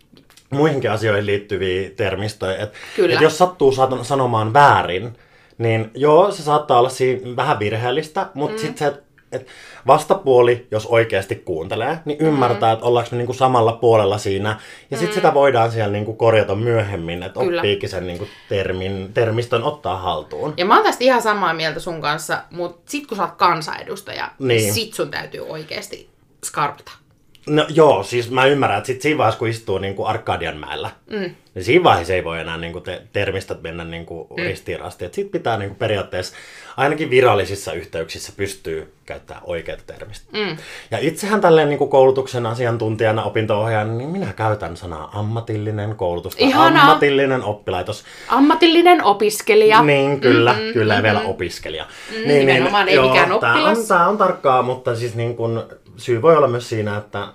muihinkin 0.49 0.91
asioihin 0.91 1.25
liittyviä 1.25 1.89
termistöjä. 1.89 2.63
Että 2.63 2.77
et 3.09 3.21
jos 3.21 3.37
sattuu 3.37 3.73
sanomaan 4.01 4.53
väärin, 4.53 5.17
niin 5.61 5.91
joo, 5.95 6.31
se 6.31 6.43
saattaa 6.43 6.79
olla 6.79 6.89
siinä 6.89 7.35
vähän 7.35 7.59
virheellistä, 7.59 8.27
mutta 8.33 8.57
mm. 8.57 8.61
sitten 8.61 8.77
se, 8.77 9.01
että 9.31 9.51
vastapuoli, 9.87 10.67
jos 10.71 10.85
oikeasti 10.85 11.35
kuuntelee, 11.35 11.99
niin 12.05 12.19
mm. 12.19 12.27
ymmärtää, 12.27 12.69
mm. 12.69 12.73
että 12.73 12.85
ollaanko 12.85 13.09
me 13.11 13.17
niinku 13.17 13.33
samalla 13.33 13.73
puolella 13.73 14.17
siinä. 14.17 14.59
Ja 14.91 14.97
sitten 14.97 15.15
mm. 15.15 15.15
sitä 15.15 15.33
voidaan 15.33 15.71
siellä 15.71 15.91
niinku 15.91 16.13
korjata 16.13 16.55
myöhemmin, 16.55 17.23
että 17.23 17.39
oppiikin 17.39 17.89
sen 17.89 18.07
niinku 18.07 18.27
termin, 18.49 19.13
termistön 19.13 19.63
ottaa 19.63 19.97
haltuun. 19.97 20.53
Ja 20.57 20.65
mä 20.65 20.75
oon 20.75 20.83
tästä 20.83 21.03
ihan 21.03 21.21
samaa 21.21 21.53
mieltä 21.53 21.79
sun 21.79 22.01
kanssa, 22.01 22.43
mutta 22.51 22.91
sit 22.91 23.07
kun 23.07 23.17
sä 23.17 23.23
oot 23.23 23.31
kansanedustaja, 23.31 24.31
niin, 24.39 24.47
niin 24.47 24.73
sit 24.73 24.93
sun 24.93 25.11
täytyy 25.11 25.49
oikeasti 25.49 26.09
skarpata. 26.43 26.91
No 27.47 27.65
joo, 27.69 28.03
siis 28.03 28.31
mä 28.31 28.45
ymmärrän, 28.45 28.77
että 28.77 28.87
sit 28.87 29.01
siinä 29.01 29.17
vaiheessa 29.17 29.39
kun 29.39 29.47
istuu 29.47 29.77
niin 29.77 29.95
kuin 29.95 30.07
Arkadianmäellä, 30.07 30.89
mm. 31.09 31.35
Niin 31.55 31.63
siinä 31.63 31.83
vaiheessa 31.83 32.13
ei 32.13 32.23
voi 32.23 32.39
enää 32.39 32.57
niin 32.57 32.73
kuin 32.73 32.83
te, 32.83 33.01
termistöt 33.13 33.61
mennä 33.61 33.83
niin 33.83 34.05
kuin 34.05 34.27
mm. 34.29 34.43
ristiin 34.43 34.79
Sitten 34.89 35.29
pitää 35.29 35.57
niin 35.57 35.69
kuin 35.69 35.77
periaatteessa 35.77 36.35
ainakin 36.77 37.09
virallisissa 37.09 37.73
yhteyksissä 37.73 38.33
pystyy 38.37 38.93
käyttämään 39.05 39.43
oikeita 39.45 39.83
termistä. 39.87 40.37
Mm. 40.37 40.57
Ja 40.91 40.97
itsehän 41.01 41.41
tälleen 41.41 41.69
niin 41.69 41.77
kuin 41.77 41.89
koulutuksen 41.89 42.45
asiantuntijana, 42.45 43.23
opinto-ohjaajana, 43.23 43.93
niin 43.93 44.09
minä 44.09 44.33
käytän 44.33 44.77
sanaa 44.77 45.11
ammatillinen 45.13 45.95
koulutus 45.95 46.35
tai 46.35 46.47
Ihanaa. 46.47 46.81
ammatillinen 46.81 47.43
oppilaitos. 47.43 48.03
Ammatillinen 48.27 49.03
opiskelija. 49.03 49.83
Niin, 49.83 50.21
kyllä, 50.21 50.53
mm-hmm, 50.53 50.73
kyllä, 50.73 50.93
mm-hmm. 50.93 51.03
vielä 51.03 51.21
opiskelija. 51.21 51.83
Mm, 51.83 52.15
niin, 52.15 52.27
niin 52.27 52.47
nimenomaan, 52.47 52.85
niin, 52.85 52.91
ei 52.91 52.95
joo, 52.95 53.09
mikään 53.09 53.31
oppilas. 53.31 53.57
Tämä 53.57 53.69
on, 53.69 53.87
tämä 53.87 54.07
on 54.07 54.17
tarkkaa, 54.17 54.61
mutta 54.61 54.95
siis 54.95 55.15
niin 55.15 55.35
kuin, 55.35 55.61
syy 55.97 56.21
voi 56.21 56.37
olla 56.37 56.47
myös 56.47 56.69
siinä, 56.69 56.97
että 56.97 57.27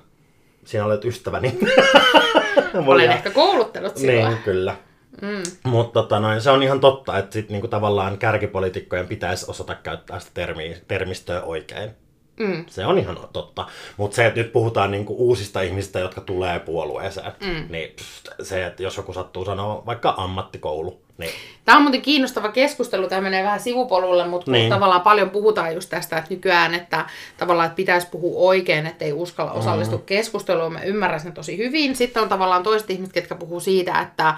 sinä 0.65 0.85
olet 0.85 1.05
ystäväni. 1.05 1.59
Olen 2.87 3.11
ehkä 3.11 3.31
kouluttanut 3.31 3.97
sinua. 3.97 4.29
Niin, 4.29 4.43
kyllä. 4.43 4.77
Mm. 5.23 5.43
Mutta 5.65 6.03
tota, 6.03 6.21
noin, 6.21 6.41
se 6.41 6.51
on 6.51 6.63
ihan 6.63 6.81
totta, 6.81 7.19
että 7.19 7.33
sit, 7.33 7.51
niinku, 7.51 7.69
tavallaan 7.69 8.19
kärkipolitiikkojen 8.19 9.09
pitäisi 9.09 9.47
osata 9.49 9.75
käyttää 9.75 10.19
sitä 10.19 10.31
termi, 10.35 10.77
termistöä 10.89 11.43
oikein. 11.43 11.91
Mm. 12.41 12.65
Se 12.69 12.87
on 12.87 12.99
ihan 12.99 13.19
totta. 13.33 13.67
Mutta 13.97 14.15
se, 14.15 14.27
että 14.27 14.41
nyt 14.41 14.53
puhutaan 14.53 14.91
niinku 14.91 15.15
uusista 15.19 15.61
ihmisistä, 15.61 15.99
jotka 15.99 16.21
tulee 16.21 16.59
puolueeseen, 16.59 17.33
mm. 17.41 17.65
niin 17.69 17.91
pst, 17.97 18.29
se, 18.43 18.67
että 18.67 18.83
jos 18.83 18.97
joku 18.97 19.13
sattuu 19.13 19.45
sanoa 19.45 19.83
vaikka 19.87 20.15
ammattikoulu, 20.17 21.01
niin. 21.19 21.31
Tämä 21.65 21.79
on 21.79 21.83
muuten 21.83 22.03
kiinnostava 22.03 22.49
keskustelu, 22.49 23.09
tämä 23.09 23.21
menee 23.21 23.45
vähän 23.45 23.61
sivupolulle, 23.61 24.27
mutta 24.27 24.51
niin. 24.51 24.71
tavallaan 24.71 25.01
paljon 25.01 25.31
puhutaan 25.31 25.75
just 25.75 25.91
tästä, 25.91 26.19
että 26.19 26.31
nykyään, 26.31 26.75
että 26.75 27.07
tavallaan 27.37 27.67
että 27.67 27.77
pitäisi 27.77 28.09
puhua 28.11 28.49
oikein, 28.49 28.87
ettei 28.87 29.13
uskalla 29.13 29.53
osallistua 29.53 29.99
mm. 29.99 30.05
keskusteluun. 30.05 30.73
Mä 30.73 30.83
ymmärrän 30.83 31.21
sen 31.21 31.33
tosi 31.33 31.59
hyvin. 31.59 31.97
Sitten 31.97 32.23
on 32.23 32.29
tavallaan 32.29 32.63
toiset 32.63 32.91
ihmiset, 32.91 33.17
jotka 33.17 33.35
puhuu 33.35 33.61
siitä, 33.61 34.01
että 34.01 34.35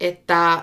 että 0.00 0.62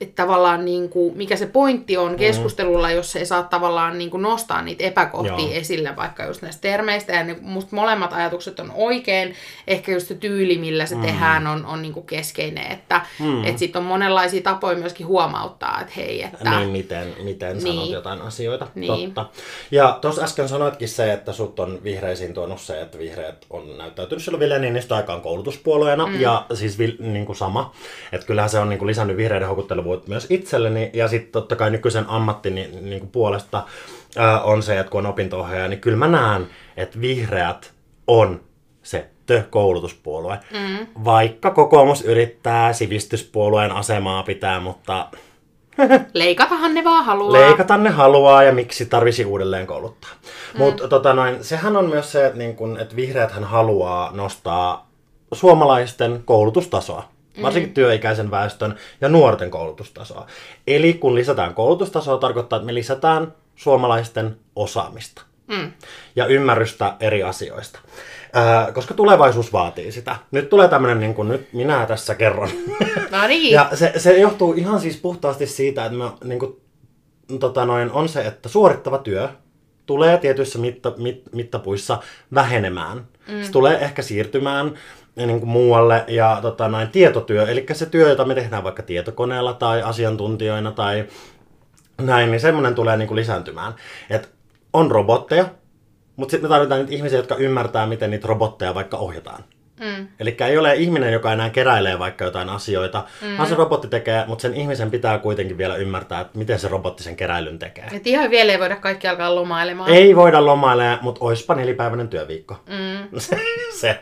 et 0.00 0.14
tavallaan 0.14 0.64
niin 0.64 0.88
kuin, 0.88 1.16
mikä 1.16 1.36
se 1.36 1.46
pointti 1.46 1.96
on 1.96 2.04
mm-hmm. 2.04 2.18
keskustelulla, 2.18 2.88
mm. 2.88 2.94
jos 2.94 3.16
ei 3.16 3.26
saa 3.26 3.42
tavallaan 3.42 3.98
niin 3.98 4.10
kuin 4.10 4.22
nostaa 4.22 4.62
niitä 4.62 4.84
epäkohtia 4.84 5.32
Joo. 5.32 5.52
esille 5.52 5.96
vaikka 5.96 6.24
just 6.24 6.42
näistä 6.42 6.60
termeistä. 6.60 7.12
Ja 7.12 7.24
niin, 7.24 7.38
musta 7.42 7.76
molemmat 7.76 8.12
ajatukset 8.12 8.60
on 8.60 8.72
oikein. 8.74 9.34
Ehkä 9.66 9.92
just 9.92 10.08
se 10.08 10.14
tyyli, 10.14 10.58
millä 10.58 10.86
se 10.86 10.94
mm. 10.94 11.02
tehdään, 11.02 11.46
on, 11.46 11.66
on 11.66 11.82
niin 11.82 11.92
kuin 11.92 12.06
keskeinen. 12.06 12.72
Että 12.72 13.00
mm. 13.18 13.44
et 13.44 13.58
sitten 13.58 13.80
on 13.80 13.88
monenlaisia 13.88 14.42
tapoja 14.42 14.78
myöskin 14.78 15.06
huomauttaa, 15.06 15.80
että 15.80 15.92
hei, 15.96 16.22
että... 16.22 16.58
Niin, 16.58 16.70
miten, 16.70 17.14
miten 17.22 17.58
niin. 17.58 17.76
sanot 17.76 17.90
jotain 17.90 18.20
asioita. 18.20 18.66
Niin. 18.74 19.14
Totta. 19.14 19.26
Ja 19.70 19.98
tuossa 20.00 20.22
äsken 20.22 20.48
sanoitkin 20.48 20.88
se, 20.88 21.12
että 21.12 21.32
sut 21.32 21.60
on 21.60 21.78
vihreisiin 21.84 22.34
tuonut 22.34 22.60
se, 22.60 22.80
että 22.80 22.98
vihreät 22.98 23.46
on 23.50 23.78
näyttäytynyt 23.78 24.24
silloin 24.24 24.40
Ville 24.40 24.58
Niinistö 24.58 24.96
aikaan 24.96 25.20
koulutuspuolueena. 25.20 26.06
Mm. 26.06 26.20
Ja 26.20 26.46
siis 26.54 26.78
niin 26.98 27.26
kuin 27.26 27.36
sama. 27.36 27.74
Että 28.12 28.26
kyllähän 28.26 28.50
se 28.50 28.58
on 28.58 28.68
niin 28.68 28.78
kuin 28.78 28.86
lisännyt 28.86 29.16
vihreiden 29.16 29.48
houkuttelevuutta 29.48 29.87
myös 30.08 30.26
itselleni. 30.30 30.90
Ja 30.92 31.08
sitten 31.08 31.32
totta 31.32 31.56
kai 31.56 31.70
nykyisen 31.70 32.04
ammattini 32.08 32.68
niin 32.80 33.00
kuin 33.00 33.10
puolesta 33.10 33.62
ää, 34.16 34.42
on 34.42 34.62
se, 34.62 34.78
että 34.78 34.90
kun 34.90 35.06
on 35.06 35.10
opinto 35.10 35.46
niin 35.68 35.80
kyllä 35.80 35.96
mä 35.96 36.08
näen, 36.08 36.46
että 36.76 37.00
vihreät 37.00 37.72
on 38.06 38.40
se 38.82 39.08
koulutuspuolue. 39.50 40.38
Mm. 40.52 40.86
Vaikka 41.04 41.50
kokoomus 41.50 42.02
yrittää 42.02 42.72
sivistyspuolueen 42.72 43.72
asemaa 43.72 44.22
pitää, 44.22 44.60
mutta... 44.60 45.08
Leikatahan 46.14 46.74
ne 46.74 46.84
vaan 46.84 47.04
haluaa. 47.04 47.32
Leikata 47.32 47.76
ne 47.76 47.90
haluaa 47.90 48.42
ja 48.42 48.52
miksi 48.52 48.86
tarvisi 48.86 49.24
uudelleen 49.24 49.66
kouluttaa. 49.66 50.10
Mm. 50.54 50.58
Mutta 50.58 50.88
tota 50.88 51.14
noin, 51.14 51.44
sehän 51.44 51.76
on 51.76 51.88
myös 51.88 52.12
se, 52.12 52.26
että, 52.26 52.38
niin 52.38 52.56
kun, 52.56 52.80
että 52.80 52.96
vihreäthän 52.96 53.44
haluaa 53.44 54.10
nostaa 54.12 54.90
suomalaisten 55.32 56.22
koulutustasoa 56.24 57.08
varsinkin 57.42 57.70
mm. 57.70 57.74
työikäisen 57.74 58.30
väestön 58.30 58.74
ja 59.00 59.08
nuorten 59.08 59.50
koulutustasoa. 59.50 60.26
Eli 60.66 60.94
kun 60.94 61.14
lisätään 61.14 61.54
koulutustasoa, 61.54 62.18
tarkoittaa, 62.18 62.56
että 62.56 62.66
me 62.66 62.74
lisätään 62.74 63.34
suomalaisten 63.56 64.36
osaamista. 64.56 65.22
Mm. 65.48 65.72
ja 66.16 66.26
ymmärrystä 66.26 66.94
eri 67.00 67.22
asioista. 67.22 67.78
Ää, 68.32 68.72
koska 68.72 68.94
tulevaisuus 68.94 69.52
vaatii 69.52 69.92
sitä. 69.92 70.16
Nyt 70.30 70.48
tulee 70.48 70.68
tämmöinen, 70.68 71.00
niin 71.00 71.14
kuin 71.14 71.28
nyt 71.28 71.52
minä 71.52 71.86
tässä 71.86 72.14
kerron. 72.14 72.48
No 73.10 73.26
niin. 73.26 73.52
Ja 73.52 73.70
se, 73.74 73.92
se 73.96 74.18
johtuu 74.18 74.52
ihan 74.52 74.80
siis 74.80 74.96
puhtaasti 74.96 75.46
siitä, 75.46 75.84
että 75.84 75.98
me, 75.98 76.04
niin 76.24 76.38
kuin, 76.38 76.60
tota 77.40 77.64
noin, 77.64 77.90
on 77.90 78.08
se, 78.08 78.20
että 78.20 78.48
suorittava 78.48 78.98
työ 78.98 79.28
tulee 79.86 80.18
tietyissä 80.18 80.58
mitta, 80.58 80.92
mit, 80.96 81.22
mittapuissa 81.32 81.98
vähenemään. 82.34 83.06
Mm. 83.28 83.42
Se 83.42 83.52
tulee 83.52 83.78
ehkä 83.78 84.02
siirtymään 84.02 84.74
niin 85.26 85.40
kuin 85.40 85.50
muualle 85.50 86.04
ja 86.08 86.38
tota 86.42 86.68
noin, 86.68 86.88
tietotyö, 86.88 87.46
eli 87.46 87.66
se 87.72 87.86
työ, 87.86 88.08
jota 88.08 88.24
me 88.24 88.34
tehdään 88.34 88.64
vaikka 88.64 88.82
tietokoneella 88.82 89.52
tai 89.52 89.82
asiantuntijoina 89.82 90.72
tai 90.72 91.04
näin, 92.00 92.30
niin 92.30 92.40
semmoinen 92.40 92.74
tulee 92.74 92.96
niin 92.96 93.08
kuin 93.08 93.16
lisääntymään. 93.16 93.74
Et 94.10 94.30
on 94.72 94.90
robotteja, 94.90 95.44
mutta 96.16 96.30
sitten 96.30 96.50
me 96.50 96.54
tarvitaan 96.54 96.80
niitä 96.80 96.94
ihmisiä, 96.94 97.18
jotka 97.18 97.34
ymmärtää, 97.34 97.86
miten 97.86 98.10
niitä 98.10 98.28
robotteja 98.28 98.74
vaikka 98.74 98.96
ohjataan. 98.96 99.44
Mm. 99.80 100.08
Eli 100.20 100.36
ei 100.40 100.58
ole 100.58 100.74
ihminen, 100.74 101.12
joka 101.12 101.32
enää 101.32 101.50
keräilee 101.50 101.98
vaikka 101.98 102.24
jotain 102.24 102.48
asioita, 102.48 103.04
mm. 103.22 103.36
vaan 103.36 103.48
se 103.48 103.54
robotti 103.54 103.88
tekee, 103.88 104.24
mutta 104.26 104.42
sen 104.42 104.54
ihmisen 104.54 104.90
pitää 104.90 105.18
kuitenkin 105.18 105.58
vielä 105.58 105.76
ymmärtää, 105.76 106.20
että 106.20 106.38
miten 106.38 106.58
se 106.58 106.68
robotti 106.68 107.02
sen 107.02 107.16
keräilyn 107.16 107.58
tekee. 107.58 107.88
Et 107.92 108.06
ihan 108.06 108.30
vielä 108.30 108.52
ei 108.52 108.58
voida 108.58 108.76
kaikki 108.76 109.08
alkaa 109.08 109.34
lomailemaan. 109.34 109.90
Ei 109.90 110.16
voida 110.16 110.46
lomailemaan, 110.46 110.98
mutta 111.02 111.24
oispa 111.24 111.54
nelipäiväinen 111.54 112.08
työviikko. 112.08 112.56
Mm. 112.66 113.18
Se, 113.20 113.38
se. 113.80 114.00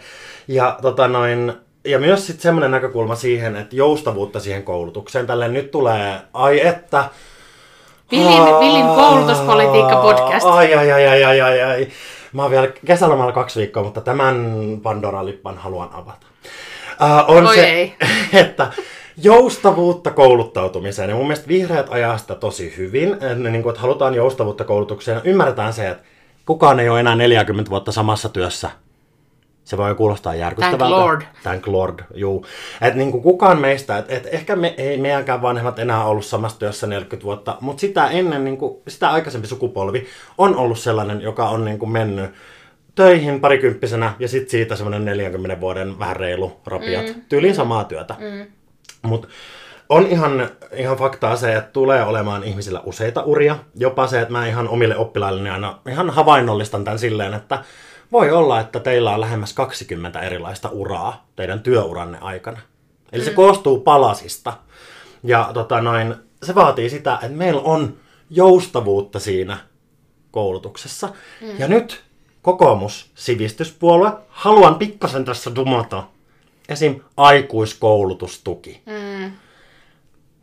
Ja, 0.49 0.79
tota 0.83 1.09
noin, 1.09 1.53
ja 1.85 1.99
myös 1.99 2.27
sitten 2.27 2.43
semmoinen 2.43 2.71
näkökulma 2.71 3.15
siihen, 3.15 3.57
että 3.57 3.77
joustavuutta 3.77 4.41
siihen 4.41 4.63
koulutukseen. 4.63 5.27
Tälle 5.27 5.49
nyt 5.49 5.71
tulee, 5.71 6.19
ai 6.33 6.67
että... 6.67 7.05
Villin, 8.11 8.43
Villin 8.61 8.87
koulutuspolitiikka-podcast. 8.87 10.47
Ai, 10.47 10.75
ai, 10.75 10.93
ai, 10.93 11.07
ai, 11.07 11.25
ai, 11.25 11.41
ai, 11.41 11.63
ai. 11.63 11.89
Mä 12.33 12.43
oon 12.43 12.51
vielä 12.51 12.69
kesälomalla 12.87 13.33
kaksi 13.33 13.61
viikkoa, 13.61 13.83
mutta 13.83 14.01
tämän 14.01 14.37
Pandora-lippan 14.83 15.59
haluan 15.59 15.89
avata. 15.93 16.27
Uh, 17.03 17.37
on 17.37 17.47
Oi 17.47 17.55
se, 17.55 17.67
ei. 17.67 17.95
että 18.43 18.73
joustavuutta 19.23 20.11
kouluttautumiseen. 20.11 21.11
Ja 21.11 21.17
mun 21.17 21.27
mielestä 21.27 21.49
vihreät 21.49 21.87
ajaa 21.91 22.19
sitä 22.19 22.35
tosi 22.35 22.75
hyvin. 22.77 23.17
Ne, 23.37 23.51
niin 23.51 23.63
kuin, 23.63 23.71
että 23.71 23.83
halutaan 23.83 24.15
joustavuutta 24.15 24.65
koulutukseen. 24.65 25.21
Ymmärretään 25.25 25.73
se, 25.73 25.89
että 25.89 26.05
kukaan 26.47 26.81
ei 26.81 26.89
ole 26.89 27.01
enää 27.01 27.17
40 27.17 27.71
vuotta 27.71 27.93
samassa 27.93 28.29
työssä. 28.29 28.71
Se 29.67 29.77
voi 29.77 29.95
kuulostaa 29.95 30.35
järkyttävältä. 30.35 30.79
Thank 30.79 30.91
Lord. 30.91 31.23
Thank 31.43 31.67
Lord, 31.67 31.99
juu. 32.15 32.47
Et 32.81 32.95
niin 32.95 33.11
kuin 33.11 33.23
kukaan 33.23 33.61
meistä, 33.61 33.99
et, 33.99 34.05
et 34.09 34.27
ehkä 34.31 34.57
me, 34.57 34.75
ei 34.79 34.99
meidänkään 34.99 35.43
vanhemmat 35.43 35.79
enää 35.79 36.05
ollut 36.05 36.25
samassa 36.25 36.59
työssä 36.59 36.87
40 36.87 37.25
vuotta, 37.25 37.59
mutta 37.61 37.81
sitä 37.81 38.07
ennen, 38.07 38.45
niin 38.45 38.57
kuin, 38.57 38.83
sitä 38.89 39.11
aikaisempi 39.11 39.47
sukupolvi 39.47 40.07
on 40.39 40.57
ollut 40.57 40.79
sellainen, 40.79 41.21
joka 41.21 41.49
on 41.49 41.65
niin 41.65 41.79
kuin 41.79 41.91
mennyt 41.91 42.31
töihin 42.95 43.41
parikymppisenä 43.41 44.13
ja 44.19 44.29
sitten 44.29 44.51
siitä 44.51 44.77
semmoinen 44.77 45.05
40 45.05 45.61
vuoden 45.61 45.99
vähän 45.99 46.17
reilu 46.17 46.61
rapiat. 46.67 47.07
Mm. 47.07 47.23
Tyyliin 47.29 47.55
samaa 47.55 47.85
työtä. 47.85 48.15
Mm. 48.19 48.47
Mutta 49.03 49.29
on 49.89 50.07
ihan, 50.07 50.49
ihan 50.73 50.97
faktaa 50.97 51.37
se, 51.37 51.57
että 51.57 51.71
tulee 51.73 52.05
olemaan 52.05 52.45
ihmisillä 52.45 52.81
useita 52.85 53.23
uria. 53.23 53.57
Jopa 53.75 54.07
se, 54.07 54.21
että 54.21 54.33
mä 54.33 54.47
ihan 54.47 54.69
omille 54.69 54.97
oppilailleni 54.97 55.51
aina 55.51 55.79
ihan 55.89 56.11
havainnollistan 56.11 56.85
tämän 56.85 56.99
silleen, 56.99 57.35
että 57.35 57.65
voi 58.13 58.31
olla, 58.31 58.61
että 58.61 58.81
teillä 58.81 59.15
on 59.15 59.21
lähemmäs 59.21 59.53
20 59.53 60.21
erilaista 60.21 60.69
uraa 60.69 61.27
teidän 61.37 61.61
työuranne 61.61 62.19
aikana. 62.21 62.61
Eli 63.13 63.25
se 63.25 63.31
koostuu 63.31 63.81
palasista. 63.81 64.53
Ja 65.23 65.51
tota 65.55 65.81
noin, 65.81 66.15
se 66.43 66.55
vaatii 66.55 66.91
sitä, 66.91 67.15
että 67.15 67.29
meillä 67.29 67.61
on 67.61 67.97
joustavuutta 68.31 69.19
siinä 69.19 69.59
koulutuksessa. 70.31 71.09
Mm. 71.41 71.59
Ja 71.59 71.69
nyt 71.69 72.05
kokoomus, 72.43 73.11
sivistyspuolue, 73.15 74.13
haluan 74.29 74.75
pikkasen 74.75 75.25
tässä 75.25 75.55
dumata. 75.55 76.05
Esim. 76.69 77.01
aikuiskoulutustuki. 77.17 78.83
Mm. 78.87 79.33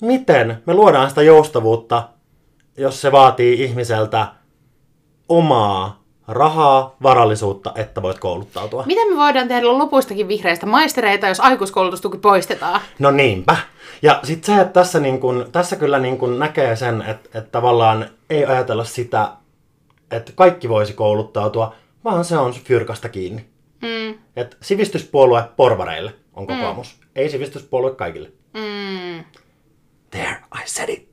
Miten 0.02 0.64
me 0.66 0.74
luodaan 0.74 1.10
sitä 1.10 1.22
joustavuutta, 1.22 2.10
jos 2.78 3.02
se 3.02 3.12
vaatii 3.12 3.64
ihmiseltä 3.64 4.28
omaa 5.30 6.03
rahaa, 6.28 6.96
varallisuutta, 7.04 7.72
että 7.76 8.02
voit 8.02 8.20
kouluttautua? 8.20 8.84
Miten 8.86 9.10
me 9.10 9.18
voidaan 9.18 9.48
tehdä 9.48 9.68
lopuistakin 9.68 10.28
vihreistä 10.28 10.66
maistereita, 10.66 11.28
jos 11.28 11.40
aikuiskoulutustuki 11.40 12.18
poistetaan? 12.18 12.82
No 13.00 13.12
niinpä. 13.12 13.58
Ja 14.02 14.20
sitten 14.24 14.56
se, 14.56 14.62
että 14.62 14.74
tässä, 14.74 15.00
niin 15.00 15.20
kun, 15.20 15.46
tässä 15.52 15.76
kyllä 15.76 16.00
niin 16.00 16.18
kun 16.18 16.40
näkee 16.40 16.76
sen, 16.76 17.02
että, 17.02 17.40
että 17.40 17.52
tavallaan 17.52 18.06
ei 18.30 18.46
ajatella 18.46 18.84
sitä, 18.84 19.32
että 20.12 20.32
kaikki 20.36 20.70
voisi 20.70 20.94
kouluttautua, 20.94 21.76
vaan 22.04 22.26
se 22.26 22.38
on 22.38 22.54
fyrkasta 22.54 23.10
kiinni. 23.10 23.46
Mm. 23.82 24.20
Et 24.36 24.58
sivistyspuolue 24.62 25.44
porvareille 25.56 26.14
on 26.34 26.48
kokoomus, 26.48 26.98
mm. 27.00 27.08
ei 27.16 27.30
sivistyspuolue 27.30 27.96
kaikille. 27.96 28.32
Mm. 28.54 29.24
There, 30.12 30.36
I 30.56 30.62
said 30.66 30.90
it. 30.90 31.13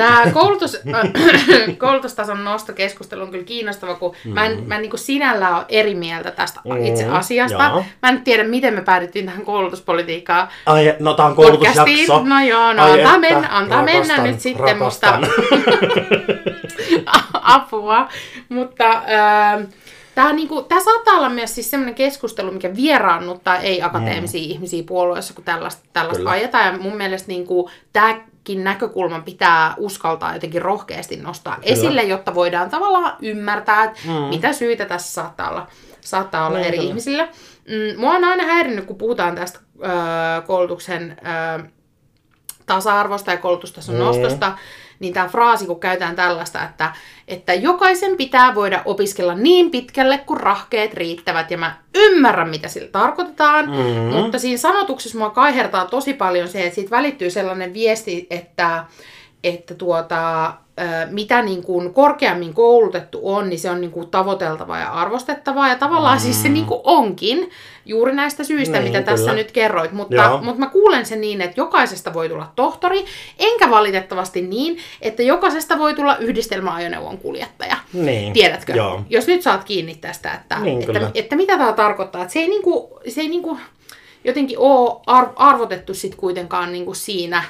Tämä 0.00 0.30
koulutus, 0.32 0.74
äh, 0.74 1.76
koulutustason 1.78 2.44
nostokeskustelu 2.44 3.22
on 3.22 3.30
kyllä 3.30 3.44
kiinnostava, 3.44 3.94
kun 3.94 4.14
mm. 4.24 4.32
mä 4.32 4.46
en, 4.46 4.64
mä 4.66 4.74
en 4.74 4.82
niin 4.82 4.90
kuin 4.90 5.00
sinällään 5.00 5.54
ole 5.54 5.64
eri 5.68 5.94
mieltä 5.94 6.30
tästä 6.30 6.60
Mm, 6.64 6.84
itse 6.84 7.06
asiasta. 7.06 7.70
joo. 7.72 7.84
Mä 8.02 8.08
en 8.08 8.22
tiedä, 8.22 8.44
miten 8.44 8.74
me 8.74 8.80
päädyttiin 8.80 9.26
tähän 9.26 9.44
koulutuspolitiikkaan 9.44 10.48
Ai, 10.66 10.96
no 11.00 11.14
tää 11.14 11.26
on 11.26 11.34
podcastiin. 11.36 11.74
koulutusjakso. 11.84 12.24
No 12.28 12.40
joo, 12.44 12.72
no 12.72 12.82
Ai 12.82 12.90
antaa 12.90 13.14
että, 13.14 13.18
mennä, 13.18 13.48
antaa 13.50 13.82
mennä 13.82 14.00
rakastan, 14.00 14.24
nyt 14.24 14.40
sitten, 14.40 14.66
rakastan. 14.68 15.20
mutta 15.20 15.30
apua. 17.42 18.08
Mutta 18.48 18.90
äh, 18.90 19.66
Tämä, 20.14 20.32
niinku, 20.32 20.62
tämä 20.62 20.80
saattaa 20.80 21.14
olla 21.14 21.28
myös 21.28 21.54
siis 21.54 21.70
sellainen 21.70 21.94
keskustelu, 21.94 22.50
mikä 22.52 22.76
vieraannuttaa 22.76 23.56
ei-akateemisia 23.56 24.46
mm. 24.46 24.50
ihmisiä 24.50 24.82
puolueessa, 24.86 25.34
kun 25.34 25.44
tällaista, 25.44 25.82
tällaista 25.92 26.18
Kyllä. 26.18 26.30
ajetaan. 26.30 26.66
Ja 26.66 26.78
mun 26.78 26.96
mielestä 26.96 27.28
niinku, 27.28 27.70
tämäkin 27.92 28.29
näkökulma 28.48 29.20
pitää 29.20 29.74
uskaltaa 29.76 30.34
jotenkin 30.34 30.62
rohkeasti 30.62 31.16
nostaa 31.16 31.54
Kyllä. 31.54 31.66
esille, 31.72 32.02
jotta 32.02 32.34
voidaan 32.34 32.70
tavallaan 32.70 33.16
ymmärtää, 33.22 33.84
että 33.84 34.00
mm. 34.04 34.12
mitä 34.12 34.52
syitä 34.52 34.84
tässä 34.84 35.12
saattaa 35.12 35.50
olla, 35.50 35.66
saattaa 36.00 36.46
olla 36.46 36.56
Niin, 36.58 36.68
eri 36.68 36.76
kyllä. 36.78 36.88
ihmisillä. 36.88 37.24
Mm, 37.68 38.00
mua 38.00 38.10
on 38.14 38.24
aina 38.24 38.44
häirinnyt, 38.44 38.84
kun 38.84 38.96
puhutaan 38.98 39.34
tästä 39.34 39.58
ö, 39.82 40.42
koulutuksen 40.46 41.16
ö, 41.58 41.64
tasa-arvosta 42.66 43.30
ja 43.30 43.36
koulutustason 43.36 43.94
Mm. 43.94 44.00
nostosta, 44.00 44.52
niin 45.00 45.14
tämä 45.14 45.28
fraasi, 45.28 45.66
kun 45.66 45.80
käytetään 45.80 46.16
tällaista, 46.16 46.64
että, 46.64 46.92
että 47.28 47.54
jokaisen 47.54 48.16
pitää 48.16 48.54
voida 48.54 48.82
opiskella 48.84 49.34
niin 49.34 49.70
pitkälle, 49.70 50.18
kun 50.18 50.40
rahkeet 50.40 50.94
riittävät. 50.94 51.50
Ja 51.50 51.58
mä 51.58 51.76
ymmärrän, 51.94 52.48
mitä 52.48 52.68
sillä 52.68 52.88
tarkoitetaan, 52.88 53.70
Mhm. 53.70 54.14
mutta 54.14 54.38
siinä 54.38 54.58
sanotuksessa 54.58 55.18
mua 55.18 55.30
kaihertaa 55.30 55.84
tosi 55.84 56.14
paljon 56.14 56.48
se, 56.48 56.62
että 56.62 56.74
siitä 56.74 56.90
välittyy 56.90 57.30
sellainen 57.30 57.74
viesti, 57.74 58.26
että, 58.30 58.84
että 59.44 59.74
tuota, 59.74 60.52
mitä 61.10 61.42
niin 61.42 61.62
kuin 61.62 61.94
korkeammin 61.94 62.54
koulutettu 62.54 63.20
on, 63.22 63.48
niin 63.48 63.58
se 63.58 63.70
on 63.70 63.80
niin 63.80 63.90
kuin 63.90 64.08
tavoiteltavaa 64.10 64.78
ja 64.78 64.92
arvostettavaa. 64.92 65.68
Ja 65.68 65.76
tavallaan 65.76 66.16
mm. 66.18 66.22
siis 66.22 66.42
se 66.42 66.48
niin 66.48 66.66
kuin 66.66 66.80
onkin 66.84 67.50
juuri 67.86 68.14
näistä 68.14 68.44
syistä, 68.44 68.78
Niin, 68.78 68.92
mitä 68.92 69.02
tässä 69.02 69.24
kyllä. 69.24 69.36
nyt 69.36 69.52
kerroit. 69.52 69.92
Mutta, 69.92 70.14
Joo. 70.14 70.42
mutta 70.42 70.60
mä 70.60 70.66
kuulen 70.66 71.06
sen 71.06 71.20
niin, 71.20 71.40
että 71.40 71.60
jokaisesta 71.60 72.14
voi 72.14 72.28
tulla 72.28 72.52
tohtori, 72.56 73.04
enkä 73.38 73.70
valitettavasti 73.70 74.42
niin, 74.42 74.78
että 75.02 75.22
jokaisesta 75.22 75.78
voi 75.78 75.94
tulla 75.94 76.16
yhdistelmäajoneuvon 76.16 77.18
kuljettaja. 77.18 77.76
Niin. 77.92 78.32
Tiedätkö? 78.32 78.72
Joo. 78.72 79.00
Jos 79.10 79.26
nyt 79.26 79.42
saat 79.42 79.64
kiinni 79.64 79.94
tästä, 79.94 80.32
että, 80.34 80.58
Niin, 80.58 80.80
että, 80.80 80.92
kyllä. 80.92 81.10
että 81.14 81.36
mitä 81.36 81.58
tämä 81.58 81.72
tarkoittaa. 81.72 82.22
Että 82.22 82.32
se 82.32 82.38
ei, 82.38 82.48
niinku, 82.48 83.00
se 83.08 83.20
ei 83.20 83.28
niinku 83.28 83.58
jotenkin 84.24 84.58
ole 84.58 85.00
ar- 85.06 85.32
arvotettu 85.36 85.94
sit 85.94 86.14
kuitenkaan 86.14 86.72
niinku 86.72 86.94
siinä 86.94 87.44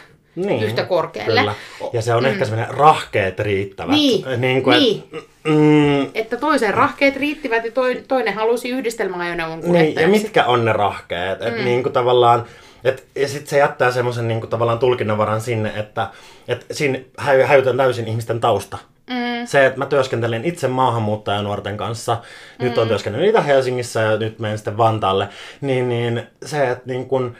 Niin, 0.46 0.62
yhtä 0.62 0.84
korkealle. 0.84 1.40
Kyllä. 1.40 1.54
Ja 1.92 2.02
se 2.02 2.14
on 2.14 2.22
mm. 2.22 2.28
ehkä 2.28 2.44
semmoinen 2.44 2.74
rahkeet 2.74 3.38
riittävät. 3.38 3.94
Niin, 3.94 4.24
niin, 4.36 4.62
kuin, 4.62 4.78
niin. 4.78 5.04
Et, 5.12 5.24
mm, 5.44 6.10
Että 6.14 6.36
toisen 6.36 6.74
rahkeet 6.74 7.16
riittivät 7.16 7.64
ja 7.64 7.72
toi, 7.72 8.02
toinen 8.08 8.34
halusi 8.34 8.68
yhdistelmäajoneuvon 8.68 9.60
niin, 9.60 9.74
ja 9.74 9.80
kuljettajaksi. 9.80 10.22
mitkä 10.22 10.44
on 10.44 10.64
ne 10.64 10.72
rahkeet? 10.72 11.42
Et 11.42 11.56
mm. 11.56 11.64
niin 11.64 11.82
kuin 11.82 11.92
tavallaan, 11.92 12.44
et, 12.84 13.04
ja 13.16 13.28
sitten 13.28 13.46
se 13.46 13.58
jättää 13.58 13.90
semmoisen 13.90 14.28
niin 14.28 14.40
kuin 14.40 14.50
tavallaan 14.50 14.78
tulkinnanvaran 14.78 15.40
sinne, 15.40 15.72
että 15.76 16.08
et 16.48 16.66
siinä 16.70 16.98
häy, 17.18 17.42
häytän 17.42 17.76
täysin 17.76 18.08
ihmisten 18.08 18.40
tausta. 18.40 18.78
Mm. 19.10 19.46
Se, 19.46 19.66
että 19.66 19.78
mä 19.78 19.86
työskentelen 19.86 20.44
itse 20.44 20.68
maahanmuuttajanuorten 20.68 21.76
kanssa, 21.76 22.16
nyt 22.58 22.78
on 22.78 22.88
työskennellyt 22.88 23.30
Itä-Helsingissä 23.30 24.00
ja 24.00 24.16
nyt 24.16 24.38
menen 24.38 24.58
sitten 24.58 24.76
Vantaalle, 24.76 25.28
niin, 25.60 25.88
niin 25.88 26.22
se, 26.44 26.70
että 26.70 26.84
niin 26.86 27.06
kun, 27.06 27.36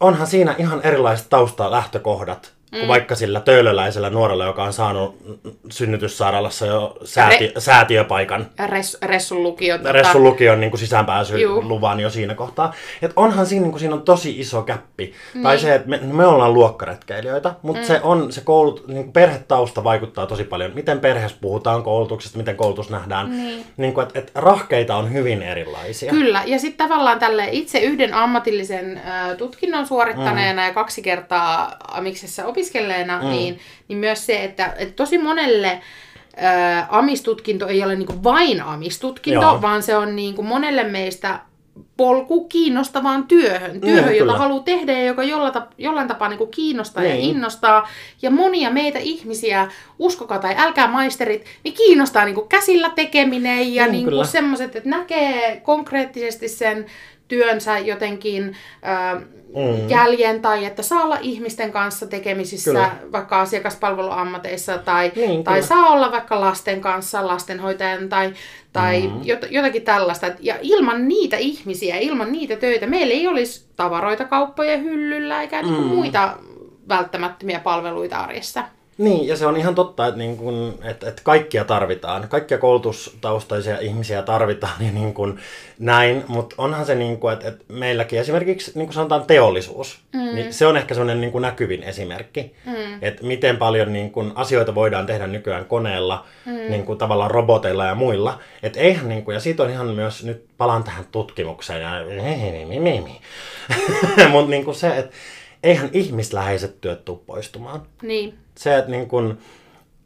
onhan 0.00 0.26
siinä 0.26 0.54
ihan 0.58 0.80
erilaiset 0.82 1.26
taustalähtökohdat 1.30 2.52
mm. 2.72 2.88
vaikka 2.88 3.14
sillä 3.14 3.40
töölöläisellä 3.40 4.10
nuorella, 4.10 4.44
joka 4.44 4.64
on 4.64 4.72
saanut 4.72 5.16
synnytyssairaalassa 5.70 6.66
jo 6.66 6.96
sääti, 7.04 7.46
Re- 7.48 7.60
säätiöpaikan. 7.60 8.46
Res, 8.66 8.98
Ressun 9.02 9.42
lukio. 9.42 9.78
Tota... 9.78 9.92
Ressun 9.92 10.22
lukion 10.22 10.60
niin 10.60 10.78
sisäänpääsyluvan 10.78 12.00
jo 12.00 12.10
siinä 12.10 12.34
kohtaa. 12.34 12.74
Et 13.02 13.12
onhan 13.16 13.46
siinä, 13.46 13.62
niin 13.62 13.72
kuin, 13.72 13.80
siinä 13.80 13.94
on 13.94 14.02
tosi 14.02 14.40
iso 14.40 14.62
käppi. 14.62 15.14
Niin. 15.34 15.42
Tai 15.42 15.58
se, 15.58 15.74
että 15.74 15.88
me, 15.88 16.00
me 16.02 16.26
ollaan 16.26 16.54
luokkaretkeilijöitä, 16.54 17.54
mutta 17.62 17.82
mm. 17.82 17.86
se 17.86 18.00
on 18.02 18.32
se 18.32 18.40
koulut, 18.40 18.88
niin 18.88 19.04
kuin 19.04 19.12
perhetausta 19.12 19.84
vaikuttaa 19.84 20.26
tosi 20.26 20.44
paljon. 20.44 20.72
Miten 20.74 21.00
perheessä 21.00 21.38
puhutaan 21.40 21.82
koulutuksesta, 21.82 22.38
miten 22.38 22.56
koulutus 22.56 22.90
nähdään. 22.90 23.30
Niin. 23.30 23.64
Niin 23.76 23.94
kuin, 23.94 24.06
että, 24.06 24.18
että 24.18 24.32
rahkeita 24.34 24.96
on 24.96 25.12
hyvin 25.12 25.42
erilaisia. 25.42 26.10
Kyllä, 26.10 26.42
ja 26.46 26.58
sitten 26.58 26.88
tavallaan 26.88 27.18
tälle 27.18 27.48
itse 27.50 27.78
yhden 27.78 28.14
ammatillisen 28.14 29.00
äh, 29.06 29.36
tutkinnon 29.36 29.86
suorittaneena 29.86 30.62
mm. 30.62 30.68
ja 30.68 30.74
kaksi 30.74 31.02
kertaa 31.02 31.76
amiksessa 31.88 32.44
opiskelleena, 32.60 33.22
mm. 33.22 33.28
niin, 33.28 33.58
niin 33.88 33.98
myös 33.98 34.26
se, 34.26 34.44
että, 34.44 34.74
että 34.78 34.94
tosi 34.94 35.18
monelle 35.18 35.80
ää, 36.36 36.86
amistutkinto 36.90 37.68
ei 37.68 37.84
ole 37.84 37.96
niinku 37.96 38.22
vain 38.24 38.62
amistutkinto, 38.62 39.40
Joo. 39.40 39.62
vaan 39.62 39.82
se 39.82 39.96
on 39.96 40.16
niinku 40.16 40.42
monelle 40.42 40.84
meistä 40.84 41.40
polku 41.96 42.48
kiinnostavaan 42.48 43.26
työhön. 43.26 43.74
Mm, 43.74 43.80
työhön, 43.80 44.12
mm, 44.12 44.18
jota 44.18 44.38
haluaa 44.38 44.62
tehdä 44.62 44.92
ja 44.92 45.04
joka 45.04 45.24
jollain, 45.24 45.54
jollain 45.78 46.08
tapaa 46.08 46.28
niin 46.28 46.38
kuin 46.38 46.50
kiinnostaa 46.50 47.02
niin. 47.02 47.14
ja 47.14 47.20
innostaa. 47.20 47.88
Ja 48.22 48.30
monia 48.30 48.70
meitä 48.70 48.98
ihmisiä, 48.98 49.68
uskokaa 49.98 50.38
tai 50.38 50.54
älkää 50.58 50.88
maisterit, 50.88 51.44
niin 51.64 51.74
kiinnostaa 51.74 52.24
niin 52.24 52.34
kuin 52.34 52.48
käsillä 52.48 52.90
tekeminen 52.94 53.74
ja 53.74 53.86
niin 53.86 54.10
kuin 54.10 54.26
semmoiset, 54.26 54.76
että 54.76 54.88
näkee 54.88 55.60
konkreettisesti 55.60 56.48
sen 56.48 56.86
työnsä 57.30 57.78
jotenkin 57.78 58.56
äh, 58.86 59.22
mm. 59.54 59.88
jäljen 59.88 60.42
tai 60.42 60.64
että 60.64 60.82
saa 60.82 61.02
olla 61.02 61.18
ihmisten 61.20 61.72
kanssa 61.72 62.06
tekemisissä 62.06 62.70
kyllä. 62.70 62.90
vaikka 63.12 63.40
asiakaspalveluammateissa 63.40 64.78
tai, 64.78 65.12
niin, 65.16 65.44
tai 65.44 65.62
saa 65.62 65.88
olla 65.88 66.12
vaikka 66.12 66.40
lasten 66.40 66.80
kanssa 66.80 67.26
lastenhoitajan 67.26 68.08
tai, 68.08 68.32
tai 68.72 69.02
mm. 69.02 69.20
jotakin 69.50 69.82
tällaista. 69.82 70.26
Ja 70.40 70.54
ilman 70.62 71.08
niitä 71.08 71.36
ihmisiä, 71.36 71.96
ilman 71.96 72.32
niitä 72.32 72.56
töitä, 72.56 72.86
meillä 72.86 73.14
ei 73.14 73.26
olisi 73.26 73.64
tavaroita 73.76 74.24
kauppojen 74.24 74.82
hyllyllä 74.84 75.42
eikä 75.42 75.62
mm. 75.62 75.68
muita 75.68 76.36
välttämättömiä 76.88 77.60
palveluita 77.60 78.16
arjessa. 78.16 78.64
Niin, 78.98 79.28
ja 79.28 79.36
se 79.36 79.46
on 79.46 79.56
ihan 79.56 79.74
totta, 79.74 80.06
että, 80.06 80.18
niin 80.18 80.36
kun, 80.36 80.78
että, 80.84 81.08
että 81.08 81.22
kaikkia 81.24 81.64
tarvitaan. 81.64 82.28
Kaikkia 82.28 82.58
koulutustaustaisia 82.58 83.78
ihmisiä 83.78 84.22
tarvitaan 84.22 84.84
ja 84.86 84.92
niin 84.92 85.14
kun 85.14 85.38
näin, 85.78 86.24
mutta 86.28 86.54
onhan 86.58 86.86
se, 86.86 86.94
niin 86.94 87.18
kun, 87.18 87.32
että, 87.32 87.48
että 87.48 87.64
meilläkin 87.68 88.20
esimerkiksi 88.20 88.72
niin 88.74 88.86
kuin 88.86 88.94
sanotaan 88.94 89.24
teollisuus, 89.26 89.98
mm. 90.12 90.34
niin 90.34 90.52
se 90.52 90.66
on 90.66 90.76
ehkä 90.76 90.94
sellainen 90.94 91.20
niin 91.20 91.42
näkyvin 91.42 91.82
esimerkki, 91.82 92.54
mm. 92.66 92.98
että 93.02 93.26
miten 93.26 93.56
paljon 93.56 93.92
niin 93.92 94.10
kun, 94.10 94.32
asioita 94.34 94.74
voidaan 94.74 95.06
tehdä 95.06 95.26
nykyään 95.26 95.64
koneella, 95.64 96.26
mm. 96.46 96.52
niin 96.52 96.84
kun, 96.84 96.98
tavallaan 96.98 97.30
roboteilla 97.30 97.86
ja 97.86 97.94
muilla. 97.94 98.38
Et 98.62 98.76
eihän, 98.76 99.08
niin 99.08 99.24
kun, 99.24 99.34
ja 99.34 99.40
siitä 99.40 99.62
on 99.62 99.70
ihan 99.70 99.86
myös, 99.86 100.24
nyt 100.24 100.44
palaan 100.58 100.84
tähän 100.84 101.04
tutkimukseen, 101.12 101.80
ja 101.80 101.90
mutta 104.30 104.50
niin 104.50 104.74
se, 104.74 104.96
että 104.96 105.16
eihän 105.62 105.90
ihmisläheiset 105.92 106.80
työt 106.80 107.04
tule 107.04 107.18
poistumaan. 107.26 107.82
Niin 108.02 108.38
se, 108.54 108.78
että 108.78 108.90
niin 108.90 109.08
kun, 109.08 109.38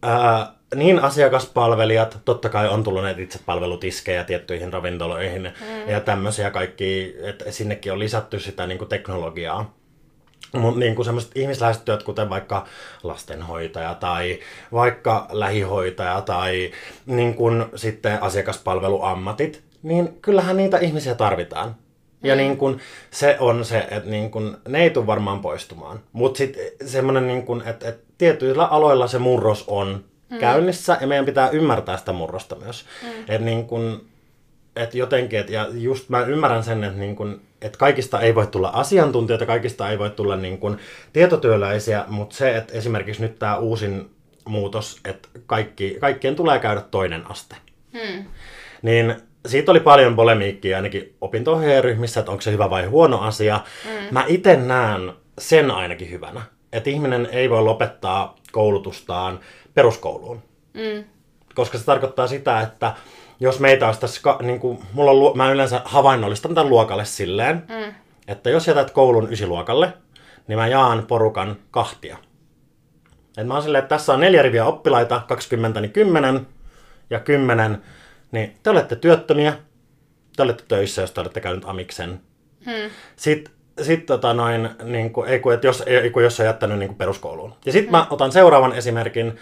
ää, 0.03 0.55
niin 0.75 0.99
asiakaspalvelijat, 0.99 2.19
totta 2.25 2.49
kai 2.49 2.69
on 2.69 2.85
tullut 2.85 3.03
näitä 3.03 3.21
itsepalvelutiskejä 3.21 4.25
tiettyihin 4.25 4.73
ravintoloihin 4.73 5.43
mm. 5.43 5.89
ja 5.89 6.01
tämmöisiä 6.01 6.51
kaikki, 6.51 7.17
että 7.23 7.51
sinnekin 7.51 7.93
on 7.93 7.99
lisätty 7.99 8.41
sitä 8.41 8.67
niin 8.67 8.79
kuin 8.79 8.89
teknologiaa. 8.89 9.75
Mutta 10.53 10.81
niin 10.81 11.05
semmoiset 11.05 11.31
ihmisläheiset 11.35 11.85
työt, 11.85 12.03
kuten 12.03 12.31
vaikka 12.31 12.67
lastenhoitaja 13.03 13.95
tai 13.95 14.39
vaikka 14.73 15.27
lähihoitaja 15.33 16.21
tai 16.21 16.71
niin 17.07 17.35
kuin 17.35 17.65
sitten 17.75 18.23
asiakaspalveluammatit, 18.23 19.63
niin 19.83 20.19
kyllähän 20.23 20.57
niitä 20.57 20.79
ihmisiä 20.79 21.15
tarvitaan. 21.15 21.77
Ja 22.25 22.35
mm. 22.35 22.39
niin 22.39 22.57
kun, 22.57 22.81
se 23.11 23.37
on 23.41 23.65
se, 23.65 23.79
että 23.91 24.11
niin 24.11 24.31
kun, 24.31 24.59
ne 24.69 24.83
ei 24.83 24.91
tule 24.91 25.07
varmaan 25.07 25.41
poistumaan. 25.41 26.01
Mutta 26.13 26.39
sitten 26.39 26.65
semmoinen, 26.85 27.27
niin 27.27 27.43
kun, 27.43 27.63
että, 27.67 27.89
että 27.89 28.05
tietyillä 28.19 28.65
aloilla 28.65 29.07
se 29.07 29.19
murros 29.19 29.65
on 29.67 30.05
mm. 30.31 30.39
käynnissä 30.39 30.99
ja 31.01 31.07
meidän 31.07 31.27
pitää 31.27 31.51
ymmärtää 31.51 31.97
sitä 31.97 32.13
murrosta 32.13 32.57
myös. 32.57 32.85
Mm. 33.03 33.21
Että 33.21 33.39
niin 33.39 33.67
kun, 33.67 34.07
et 34.77 34.95
jotenkin, 34.95 35.39
et, 35.39 35.51
ja 35.51 35.69
just 35.73 36.09
mä 36.09 36.21
ymmärrän 36.21 36.65
sen, 36.65 36.85
että 36.85 36.99
niin 36.99 37.17
kun, 37.17 37.41
et 37.63 37.77
kaikista 37.77 38.21
ei 38.21 38.35
voi 38.35 38.47
tulla 38.47 38.69
asiantuntijoita, 38.69 39.47
kaikista 39.47 39.91
ei 39.91 39.99
voi 39.99 40.11
tulla 40.11 40.37
niin 40.37 40.59
kun, 40.59 40.79
tietotyöläisiä, 41.13 42.05
mutta 42.09 42.37
se, 42.37 42.57
että 42.57 42.73
esimerkiksi 42.73 43.23
nyt 43.23 43.39
tämä 43.39 43.57
uusin 43.57 44.11
muutos, 44.45 45.01
että 45.05 45.29
kaikki, 45.47 45.97
kaikkien 46.01 46.37
tulee 46.37 46.59
käydä 46.59 46.81
toinen 46.81 47.31
aste. 47.31 47.57
Mm. 47.93 48.25
Niin 48.83 49.15
siitä 49.47 49.71
oli 49.71 49.81
paljon 49.81 50.17
polemiikkia 50.17 50.77
ainakin 50.77 51.17
opinto 51.21 51.61
ryhmissä, 51.81 52.21
että 52.21 52.33
onko 52.33 52.41
se 52.41 52.53
hyvä 52.53 52.71
vai 52.71 52.85
huono 52.85 53.21
asia. 53.21 53.61
Mm. 53.85 54.07
Mä 54.11 54.25
itse 54.29 54.57
näen 54.57 55.13
sen 55.39 55.71
ainakin 55.71 56.11
hyvänä, 56.11 56.43
että 56.73 56.91
ihminen 56.91 57.29
ei 57.33 57.51
voi 57.51 57.63
lopettaa 57.63 58.37
koulutustaan 58.53 59.41
peruskouluun. 59.75 60.43
Mm. 60.75 61.05
Koska 61.55 61.79
se 61.79 61.85
tarkoittaa 61.85 62.27
sitä, 62.27 62.61
että 62.61 62.95
jos 63.41 63.61
meitä 63.61 63.87
olisi 63.87 64.01
tässä, 64.01 64.37
niin 64.43 64.61
kuin, 64.61 64.79
mulla 64.93 65.11
on, 65.11 65.37
mä 65.37 65.53
yleensä 65.53 65.81
havainnollistan 65.85 66.55
tämän 66.55 66.71
luokalle 66.71 67.05
silleen, 67.05 67.57
mm. 67.57 67.95
että 68.29 68.51
jos 68.51 68.67
jätät 68.67 68.91
koulun 68.91 69.33
ysiluokalle, 69.33 69.93
niin 70.47 70.59
mä 70.59 70.69
jaan 70.69 71.07
porukan 71.07 71.57
kahtia. 71.71 72.19
Et 73.37 73.47
mä 73.47 73.55
oon 73.55 73.63
silleen, 73.63 73.85
että 73.85 73.97
tässä 73.97 74.13
on 74.13 74.21
neljä 74.21 74.43
riviä 74.43 74.65
oppilaita, 74.65 75.23
20 75.29 75.81
niin 75.81 75.93
10 75.93 76.47
ja 77.11 77.21
10 77.21 77.83
niin 78.35 78.57
te 78.63 78.71
olette 78.71 78.97
työttömiä, 78.97 79.55
te 80.37 80.43
olette 80.43 80.65
töissä, 80.69 81.03
jos 81.03 81.11
te 81.11 81.21
olette 81.21 81.41
käynyt 81.41 81.65
amiksen. 81.65 82.21
Hmm. 82.65 82.91
Sitten 83.17 83.55
sit, 83.83 84.07
tota 84.07 84.35
noin, 84.35 84.69
niin 84.85 85.13
kuin, 85.13 85.29
ei, 85.29 85.41
kun, 85.41 85.55
että 85.55 85.67
jos, 85.67 85.83
ei, 85.87 86.11
kun 86.11 86.23
jos 86.23 86.41
on 86.41 86.47
jättänyt 86.47 86.79
niin 86.79 86.89
kuin 86.89 86.99
peruskouluun. 86.99 87.55
Ja 87.67 87.73
sitten 87.73 87.89
hmm. 87.89 87.99
mä 87.99 88.07
otan 88.11 88.33
seuraavan 88.33 88.73
esimerkin, 88.73 89.37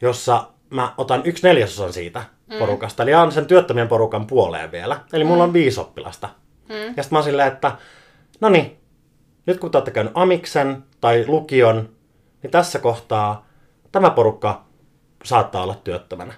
jossa 0.00 0.48
mä 0.70 0.94
otan 0.96 1.22
yksi 1.24 1.46
neljäsosan 1.46 1.92
siitä 1.92 2.22
hmm. 2.50 2.58
porukasta, 2.58 3.02
eli 3.02 3.10
jaan 3.10 3.32
sen 3.32 3.46
työttömien 3.46 3.88
porukan 3.88 4.26
puoleen 4.26 4.72
vielä. 4.72 5.00
Eli 5.12 5.24
mulla 5.24 5.42
on 5.42 5.48
hmm. 5.48 5.54
viisi 5.54 5.80
oppilasta. 5.80 6.28
Hmm. 6.68 6.76
Ja 6.76 7.02
sitten 7.02 7.08
mä 7.10 7.18
oon 7.18 7.24
silleen, 7.24 7.52
että 7.52 7.76
no 8.40 8.48
niin, 8.48 8.78
nyt 9.46 9.60
kun 9.60 9.70
te 9.70 9.78
olette 9.78 9.90
käynyt 9.90 10.12
amiksen 10.14 10.84
tai 11.00 11.24
lukion, 11.26 11.88
niin 12.42 12.50
tässä 12.50 12.78
kohtaa 12.78 13.48
tämä 13.92 14.10
porukka 14.10 14.64
saattaa 15.24 15.62
olla 15.62 15.74
työttömänä. 15.74 16.34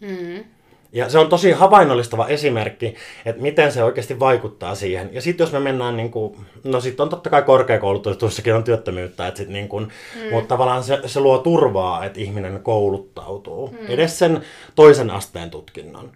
Hmm. 0.00 0.55
Ja 0.96 1.08
se 1.08 1.18
on 1.18 1.28
tosi 1.28 1.52
havainnollistava 1.52 2.26
esimerkki, 2.26 2.94
että 3.24 3.42
miten 3.42 3.72
se 3.72 3.84
oikeasti 3.84 4.20
vaikuttaa 4.20 4.74
siihen. 4.74 5.10
Ja 5.12 5.22
sitten 5.22 5.44
jos 5.44 5.52
me 5.52 5.60
mennään, 5.60 5.96
niin 5.96 6.10
kuin, 6.10 6.46
no 6.64 6.80
sitten 6.80 7.04
on 7.04 7.08
totta 7.08 7.30
kai 7.30 7.42
korkeakoulutussakin 7.42 8.54
on 8.54 8.64
työttömyyttä, 8.64 9.26
että 9.26 9.38
sit 9.38 9.48
niin 9.48 9.68
kuin, 9.68 9.84
mm. 9.84 10.30
mutta 10.30 10.48
tavallaan 10.48 10.84
se, 10.84 11.00
se 11.06 11.20
luo 11.20 11.38
turvaa, 11.38 12.04
että 12.04 12.20
ihminen 12.20 12.62
kouluttautuu. 12.62 13.68
Mm. 13.68 13.86
Edes 13.88 14.18
sen 14.18 14.40
toisen 14.74 15.10
asteen 15.10 15.50
tutkinnon. 15.50 16.12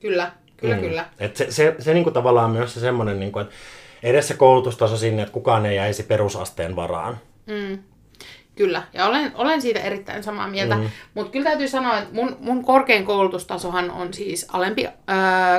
Kyllä, 0.00 0.32
kyllä, 0.56 0.74
mm. 0.74 0.80
kyllä. 0.80 1.06
Et 1.18 1.36
se, 1.36 1.50
se, 1.50 1.74
se 1.78 1.94
niin 1.94 2.04
kuin 2.04 2.14
tavallaan 2.14 2.50
myös 2.50 2.74
se 2.74 2.80
semmoinen, 2.80 3.20
niin 3.20 3.32
kuin, 3.32 3.42
että 3.42 3.54
edes 4.02 4.28
se 4.28 4.34
koulutustaso 4.34 4.96
sinne, 4.96 5.22
että 5.22 5.32
kukaan 5.32 5.66
ei 5.66 5.76
jäisi 5.76 6.02
perusasteen 6.02 6.76
varaan. 6.76 7.18
Mm. 7.46 7.78
Kyllä, 8.56 8.82
ja 8.92 9.06
olen, 9.06 9.32
olen 9.34 9.62
siitä 9.62 9.80
erittäin 9.80 10.22
samaa 10.22 10.48
mieltä. 10.48 10.76
Mm. 10.76 10.90
Mutta 11.14 11.32
kyllä 11.32 11.44
täytyy 11.44 11.68
sanoa, 11.68 11.98
että 11.98 12.14
mun, 12.14 12.36
mun 12.40 12.64
korkein 12.64 13.04
koulutustasohan 13.04 13.90
on 13.90 14.14
siis 14.14 14.46
alempi 14.52 14.84
öö, 14.84 14.90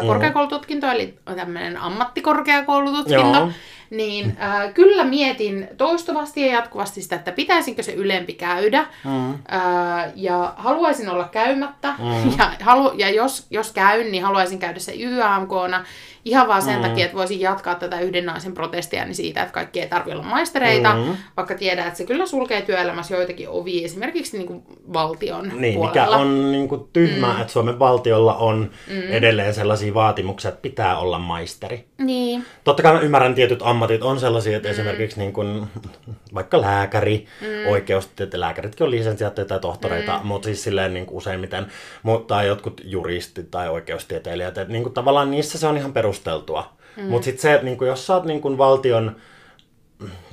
mm. 0.01 0.08
korkeakoulututkinto, 0.08 0.88
eli 0.88 1.19
tämmöinen 1.36 1.77
ammattikorkeakoulututkinto. 1.77 3.38
Joo. 3.38 3.49
Niin 3.95 4.38
äh, 4.41 4.73
kyllä 4.73 5.03
mietin 5.03 5.67
toistuvasti 5.77 6.41
ja 6.41 6.53
jatkuvasti 6.53 7.01
sitä, 7.01 7.15
että 7.15 7.31
pitäisikö 7.31 7.84
se 7.84 7.93
ylempi 7.93 8.34
käydä. 8.34 8.86
Mm. 9.03 9.34
Äh, 9.34 10.12
ja 10.15 10.53
haluaisin 10.58 11.10
olla 11.10 11.27
käymättä. 11.27 11.93
Mm. 11.99 12.34
Ja, 12.38 12.51
halu, 12.62 12.91
ja 12.97 13.10
jos, 13.10 13.47
jos 13.49 13.71
käyn, 13.71 14.12
niin 14.12 14.23
haluaisin 14.23 14.60
käydä 14.60 14.79
se 14.79 14.93
YAMKna. 14.99 15.86
Ihan 16.25 16.47
vaan 16.47 16.62
sen 16.62 16.75
mm. 16.75 16.81
takia, 16.81 17.05
että 17.05 17.17
voisin 17.17 17.39
jatkaa 17.39 17.75
tätä 17.75 17.99
yhden 17.99 18.25
naisen 18.25 18.53
protestia 18.53 19.05
niin 19.05 19.15
siitä, 19.15 19.41
että 19.41 19.53
kaikki 19.53 19.81
ei 19.81 19.88
tarvitse 19.88 20.15
olla 20.15 20.29
maistereita, 20.29 20.95
mm. 20.95 21.15
vaikka 21.38 21.55
tiedän, 21.55 21.88
että 21.88 21.97
se 21.97 22.05
kyllä 22.05 22.25
sulkee 22.25 22.62
työelämässä 22.62 23.15
joitakin 23.15 23.49
ovia, 23.49 23.86
esimerkiksi 23.86 24.38
niin 24.38 24.47
kuin 24.47 24.63
valtion 24.93 25.51
niin, 25.55 25.75
puolella. 25.75 25.88
mikä 25.88 26.10
on 26.10 26.51
niin 26.51 26.67
kuin 26.67 26.81
tyhmää, 26.93 27.34
mm. 27.34 27.41
että 27.41 27.53
Suomen 27.53 27.79
valtiolla 27.79 28.36
on 28.36 28.69
mm. 28.88 29.01
edelleen 29.10 29.53
sellaisia 29.53 29.93
vaatimuksia, 29.93 30.49
että 30.49 30.62
pitää 30.62 30.97
olla 30.97 31.19
maisteri. 31.19 31.86
Niin. 31.97 32.45
Totta 32.63 32.84
kai 32.84 32.93
mä 32.93 32.99
ymmärrän 32.99 33.36
tietyt 33.36 33.62
ammatit 33.86 34.04
on 34.04 34.19
sellaisia, 34.19 34.58
että 34.58 34.69
mm. 34.69 34.71
esimerkiksi 34.71 35.19
niin 35.19 35.34
kuin, 35.34 35.67
vaikka 36.34 36.62
lääkäri, 36.62 37.28
mm. 37.41 37.76
että 38.24 38.39
lääkäritkin 38.39 38.86
on 38.86 38.91
lisensiaatteja 38.91 39.45
tai 39.45 39.60
tohtoreita, 39.60 40.19
mm. 40.19 40.28
mutta 40.28 40.45
siis 40.45 40.63
silleen 40.63 40.93
niin 40.93 41.06
kuin 41.06 41.17
useimmiten, 41.17 41.67
mutta 42.04 42.43
jotkut 42.43 42.82
juristit 42.84 43.52
tai 43.52 43.69
oikeustieteilijät, 43.69 44.58
että 44.58 44.71
niin 44.71 44.84
kuin, 44.84 44.93
tavallaan 44.93 45.32
niissä 45.32 45.58
se 45.58 45.67
on 45.67 45.78
ihan 45.78 45.93
perusteltua. 45.93 46.74
Mm. 46.98 47.04
Mutta 47.04 47.26
sitten 47.26 47.41
se, 47.41 47.54
että 47.54 47.65
niin 47.65 47.78
kuin, 47.78 47.88
jos 47.88 48.08
sä 48.08 48.13
oot 48.13 48.26
niin 48.26 48.41
kuin 48.41 48.58
valtion 48.58 49.15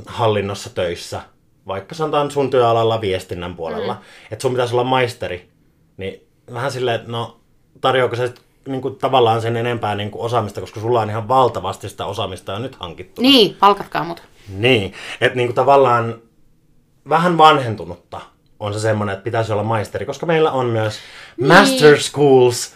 hallinnossa 0.07 0.71
töissä, 0.75 1.21
vaikka 1.67 1.95
sanotaan 1.95 2.31
sun 2.31 2.51
työalalla 2.51 3.01
viestinnän 3.01 3.57
puolella, 3.57 3.95
mm. 3.95 4.01
että 4.31 4.43
sun 4.43 4.53
pitäisi 4.53 4.75
olla 4.75 4.85
maisteri, 4.85 5.49
niin 5.97 6.27
vähän 6.53 6.73
silleen, 6.73 6.95
että 6.95 7.12
no 7.12 7.41
tarjoako 7.81 8.17
se 8.17 8.35
niin 8.68 8.83
kuin, 8.83 8.96
tavallaan 8.96 9.42
sen 9.42 9.57
enempää 9.57 9.94
niin 9.94 10.11
kuin, 10.11 10.22
osaamista, 10.22 10.61
koska 10.61 10.81
sulla 10.81 11.01
on 11.01 11.11
ihan 11.11 11.29
valtavasti 11.29 11.88
sitä 11.88 12.07
osaamista 12.07 12.53
jo 12.53 12.59
nyt 12.59 12.75
hankittu. 12.75 13.22
Niin, 13.22 13.57
palkatkaa 13.61 14.05
mut. 14.05 14.22
Niin, 14.48 14.92
että 15.20 15.37
niin 15.37 15.48
kuin, 15.48 15.55
tavallaan 15.55 16.18
vähän 17.09 17.38
vanhentunutta 17.38 18.20
on 18.61 18.75
se 18.75 18.81
semmoinen, 18.81 19.12
että 19.12 19.25
pitäisi 19.25 19.53
olla 19.53 19.62
maisteri, 19.62 20.07
koska 20.07 20.27
meillä 20.27 20.53
on 20.53 20.66
myös 20.66 20.98
niin. 21.37 21.48
master 21.48 22.01
schools 22.01 22.75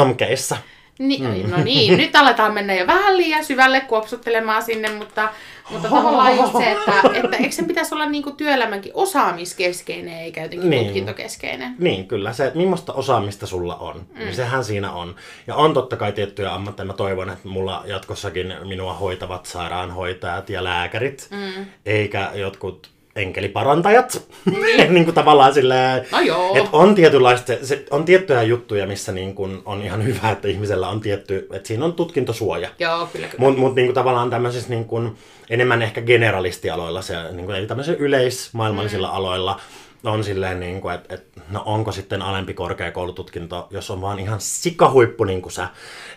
amkeissa. 0.00 0.56
Ni, 1.00 1.18
mm. 1.18 1.50
No 1.50 1.56
niin, 1.64 1.96
nyt 1.96 2.16
aletaan 2.16 2.54
mennä 2.54 2.74
jo 2.74 2.86
vähän 2.86 3.16
liian 3.16 3.44
syvälle 3.44 3.80
kuopsuttelemaan 3.80 4.62
sinne, 4.62 4.90
mutta, 4.90 5.28
mutta 5.70 5.88
tavallaan 5.88 6.36
just 6.36 6.52
se, 6.52 6.70
että, 6.70 6.92
että 7.14 7.36
eikö 7.36 7.52
sen 7.52 7.66
pitäisi 7.66 7.94
olla 7.94 8.06
niinku 8.06 8.30
työelämänkin 8.30 8.92
osaamiskeskeinen 8.94 10.18
eikä 10.18 10.42
jotenkin 10.42 10.70
niin. 10.70 10.84
tutkintokeskeinen. 10.84 11.74
Niin, 11.78 12.08
kyllä. 12.08 12.32
Se, 12.32 12.52
millaista 12.54 12.92
osaamista 12.92 13.46
sulla 13.46 13.76
on, 13.76 13.96
niin 13.96 14.06
mm. 14.12 14.18
niin 14.18 14.34
sehän 14.34 14.64
siinä 14.64 14.92
on. 14.92 15.14
Ja 15.46 15.54
on 15.54 15.74
totta 15.74 15.96
kai 15.96 16.12
tiettyjä 16.12 16.54
ammatteja. 16.54 16.86
Mä 16.86 16.92
toivon, 16.92 17.30
että 17.30 17.48
mulla 17.48 17.82
jatkossakin 17.86 18.54
minua 18.64 18.94
hoitavat 18.94 19.46
sairaanhoitajat 19.46 20.50
ja 20.50 20.64
lääkärit, 20.64 21.28
mm. 21.30 21.66
eikä 21.86 22.30
jotkut 22.34 22.90
enkeliparantajat. 23.16 24.22
Niin. 24.60 24.94
niin 24.94 25.04
kuin 25.04 25.14
tavallaan 25.14 25.54
silleen, 25.54 26.06
no 26.12 26.20
joo. 26.20 26.56
että 26.56 26.70
on 26.72 26.94
tietynlaista, 26.94 27.52
se, 27.62 27.84
on 27.90 28.04
tiettyjä 28.04 28.42
juttuja, 28.42 28.86
missä 28.86 29.12
niin 29.12 29.34
kuin 29.34 29.62
on 29.64 29.82
ihan 29.82 30.04
hyvä, 30.04 30.30
että 30.30 30.48
ihmisellä 30.48 30.88
on 30.88 31.00
tietty, 31.00 31.48
että 31.52 31.68
siinä 31.68 31.84
on 31.84 31.92
tutkintosuoja. 31.92 32.68
Joo, 32.78 33.06
kyllä, 33.12 33.28
kyllä. 33.28 33.44
Mutta 33.44 33.60
mut, 33.60 33.74
niin 33.74 33.86
kuin 33.86 33.94
tavallaan 33.94 34.30
tämmöisissä 34.30 34.70
niin 34.70 34.84
kuin, 34.84 35.16
enemmän 35.50 35.82
ehkä 35.82 36.00
generalistialoilla, 36.00 37.02
se, 37.02 37.14
niin 37.32 37.46
kuin, 37.46 37.56
eli 37.56 37.66
tämmöisillä 37.66 37.98
yleismaailmallisilla 37.98 39.08
mm. 39.08 39.14
aloilla, 39.14 39.60
on 40.04 40.24
silleen, 40.24 40.60
niin 40.60 40.80
kuin, 40.80 40.94
että, 40.94 41.14
että 41.14 41.40
no 41.50 41.62
onko 41.64 41.92
sitten 41.92 42.22
alempi 42.22 42.54
korkeakoulututkinto, 42.54 43.68
jos 43.70 43.90
on 43.90 44.00
vaan 44.00 44.18
ihan 44.18 44.40
sikahuippu 44.40 45.24
niin 45.24 45.42
kuin 45.42 45.52
sä, 45.52 45.68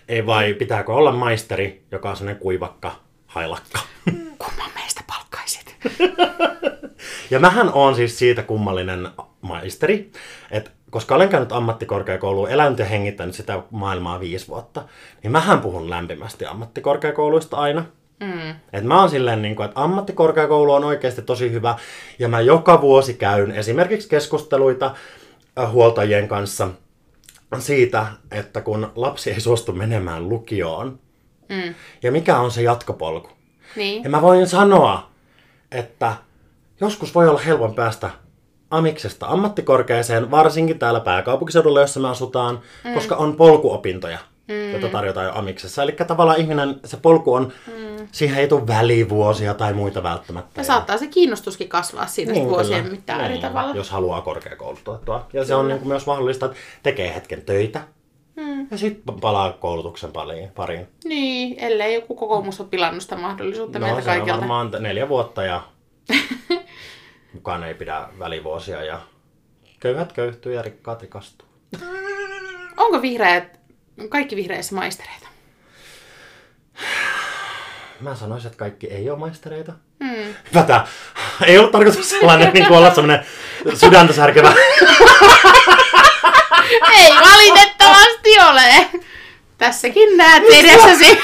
ei 0.07 0.25
vai 0.25 0.53
pitääkö 0.53 0.93
olla 0.93 1.11
maisteri, 1.11 1.83
joka 1.91 2.09
on 2.09 2.17
sellainen 2.17 2.41
kuivakka, 2.41 2.95
hailakka. 3.27 3.79
Kumman 4.37 4.71
meistä 4.75 5.01
palkkaisit? 5.07 5.75
Ja 7.31 7.39
mähän 7.39 7.73
on 7.73 7.95
siis 7.95 8.19
siitä 8.19 8.43
kummallinen 8.43 9.09
maisteri, 9.41 10.11
että 10.51 10.71
koska 10.89 11.15
olen 11.15 11.29
käynyt 11.29 11.51
ammattikorkeakouluun, 11.51 12.49
elänyt 12.49 12.79
ja 12.79 12.85
hengittänyt 12.85 13.35
sitä 13.35 13.63
maailmaa 13.71 14.19
viisi 14.19 14.47
vuotta, 14.47 14.83
niin 15.23 15.31
mähän 15.31 15.61
puhun 15.61 15.89
lämpimästi 15.89 16.45
ammattikorkeakouluista 16.45 17.57
aina. 17.57 17.85
Mm. 18.19 18.55
Et 18.73 18.83
mä 18.83 18.99
oon 18.99 19.09
silleen, 19.09 19.41
niin 19.41 19.55
kuin, 19.55 19.65
että 19.65 19.81
ammattikorkeakoulu 19.81 20.71
on 20.71 20.83
oikeasti 20.83 21.21
tosi 21.21 21.51
hyvä, 21.51 21.75
ja 22.19 22.27
mä 22.27 22.41
joka 22.41 22.81
vuosi 22.81 23.13
käyn 23.13 23.51
esimerkiksi 23.51 24.09
keskusteluita 24.09 24.95
äh, 25.59 25.71
huoltajien 25.71 26.27
kanssa 26.27 26.69
siitä, 27.59 28.05
että 28.31 28.61
kun 28.61 28.91
lapsi 28.95 29.31
ei 29.31 29.41
suostu 29.41 29.73
menemään 29.73 30.29
lukioon, 30.29 30.99
mm. 31.49 31.75
ja 32.03 32.11
mikä 32.11 32.39
on 32.39 32.51
se 32.51 32.61
jatkopolku. 32.61 33.29
Niin. 33.75 34.03
Ja 34.03 34.09
mä 34.09 34.21
voin 34.21 34.47
sanoa, 34.47 35.09
että 35.71 36.15
joskus 36.81 37.15
voi 37.15 37.29
olla 37.29 37.39
helpon 37.39 37.75
päästä 37.75 38.09
amiksesta 38.69 39.27
ammattikorkeaseen, 39.27 40.31
varsinkin 40.31 40.79
täällä 40.79 40.99
pääkaupunkiseudulla, 40.99 41.81
jossa 41.81 41.99
me 41.99 42.09
asutaan, 42.09 42.59
mm. 42.83 42.93
koska 42.93 43.15
on 43.15 43.35
polkuopintoja, 43.35 44.19
mm. 44.47 44.71
joita 44.71 44.87
tarjotaan 44.87 45.25
jo 45.25 45.31
amiksessa. 45.35 45.83
Eli 45.83 45.91
tavallaan 45.91 46.39
ihminen, 46.39 46.79
se 46.85 46.97
polku 46.97 47.33
on, 47.33 47.53
mm. 47.67 48.07
siihen 48.11 48.37
ei 48.37 48.47
tule 48.47 48.67
välivuosia 48.67 49.53
tai 49.53 49.73
muita 49.73 50.03
välttämättä. 50.03 50.61
Ja 50.61 50.65
saattaa 50.65 50.97
se 50.97 51.07
kiinnostuskin 51.07 51.69
kasvaa 51.69 52.07
siitä 52.07 52.31
niin, 52.31 52.49
vuosien 52.49 52.91
mittaan 52.91 53.19
niin, 53.19 53.31
eri 53.31 53.41
tavalla. 53.41 53.75
Jos 53.75 53.89
haluaa 53.89 54.21
korkeakoulutettua. 54.21 55.15
Ja 55.15 55.25
kyllä. 55.31 55.45
se 55.45 55.55
on 55.55 55.67
niin 55.67 55.79
kuin 55.79 55.87
myös 55.87 56.05
mahdollista, 56.05 56.45
että 56.45 56.57
tekee 56.83 57.15
hetken 57.15 57.41
töitä, 57.41 57.81
Mm. 58.35 58.67
Ja 58.71 58.77
sitten 58.77 59.15
palaa 59.21 59.51
koulutuksen 59.51 60.11
pariin. 60.55 60.87
Niin, 61.05 61.59
ellei 61.59 61.93
joku 61.93 62.15
kokoomus 62.15 62.59
ole 62.59 62.69
pilannut 62.69 63.03
sitä 63.03 63.15
mahdollisuutta 63.15 63.79
no, 63.79 63.85
meiltä 63.85 64.01
kaikilta. 64.01 64.33
on 64.33 64.39
varmaan 64.39 64.71
neljä 64.79 65.09
vuotta 65.09 65.43
ja 65.43 65.61
Kukaan 67.33 67.63
ei 67.63 67.73
pidä 67.73 68.07
välivuosia 68.19 68.83
ja 68.83 69.01
köyhät 69.79 70.13
köyhtyy 70.13 70.53
ja 70.53 70.61
rikkaat 70.61 71.01
rikastuu. 71.01 71.47
Onko 72.77 73.01
vihreät, 73.01 73.59
kaikki 74.09 74.35
vihreissä 74.35 74.75
maistereita? 74.75 75.27
Mä 77.99 78.15
sanoisin, 78.15 78.47
että 78.47 78.57
kaikki 78.57 78.87
ei 78.87 79.09
ole 79.09 79.19
maistereita. 79.19 79.73
Mm. 79.99 80.35
Tätä 80.53 80.87
ei 81.45 81.57
ollut 81.57 81.71
tarkoitus 81.71 82.09
sellainen 82.09 82.53
niin 82.53 82.65
kuin 82.65 82.77
olla 82.77 82.93
sellainen 82.93 83.25
sydäntä 83.73 84.13
särkevä. 84.13 84.53
ei 86.99 87.11
valitettavasti 87.11 88.39
ole. 88.49 88.89
Tässäkin 89.57 90.17
näet 90.17 90.43
edessäsi 90.43 91.19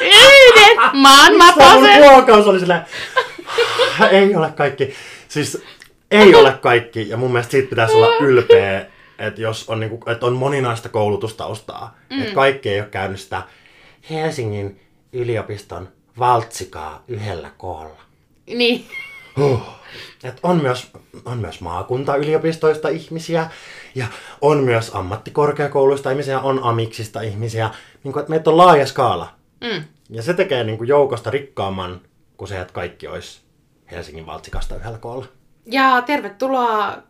yhden 0.00 0.76
maan 0.92 1.36
mapasen. 1.36 2.00
Mun 2.00 2.46
oli 2.46 2.60
silleen, 2.60 2.86
ei 4.10 4.36
ole 4.36 4.52
kaikki. 4.52 4.94
Siis 5.28 5.62
ei 6.10 6.34
ole 6.34 6.52
kaikki, 6.52 7.08
ja 7.08 7.16
mun 7.16 7.32
mielestä 7.32 7.50
siitä 7.50 7.70
pitäisi 7.70 7.94
olla 7.94 8.16
ylpeä, 8.20 8.86
että 9.18 9.40
jos 9.40 9.68
on, 9.68 9.80
niinku, 9.80 10.10
että 10.10 10.26
on 10.26 10.32
moninaista 10.32 10.88
koulutustaustaa. 10.88 11.96
Mm. 12.10 12.22
Että 12.22 12.34
kaikki 12.34 12.68
ei 12.68 12.80
ole 12.80 12.88
käynyt 12.88 13.20
sitä 13.20 13.42
Helsingin 14.10 14.80
yliopiston 15.12 15.88
valtsikaa 16.18 17.04
yhdellä 17.08 17.50
koolla. 17.56 18.00
Niin. 18.46 18.86
Huh. 19.36 19.62
Et 20.24 20.40
on, 20.42 20.62
myös, 20.62 20.92
on 21.24 21.38
myös 21.38 21.60
maakuntayliopistoista 21.60 22.88
ihmisiä 22.88 23.50
ja 23.94 24.06
on 24.40 24.64
myös 24.64 24.94
ammattikorkeakouluista 24.94 26.10
ihmisiä, 26.10 26.40
on 26.40 26.60
amiksista 26.62 27.20
ihmisiä. 27.20 27.70
Niin 28.04 28.12
kuin, 28.12 28.20
että 28.20 28.30
meitä 28.30 28.50
on 28.50 28.56
laaja 28.56 28.86
skaala. 28.86 29.34
Mm. 29.60 29.84
Ja 30.10 30.22
se 30.22 30.34
tekee 30.34 30.64
niin 30.64 30.88
joukosta 30.88 31.30
rikkaamman 31.30 32.00
kuin 32.36 32.48
se, 32.48 32.60
että 32.60 32.72
kaikki 32.72 33.06
olisi 33.06 33.40
Helsingin 33.90 34.26
valtsikasta 34.26 34.76
yhdellä 34.76 34.98
koolla. 34.98 35.26
Ja 35.66 36.02
tervetuloa 36.06 37.02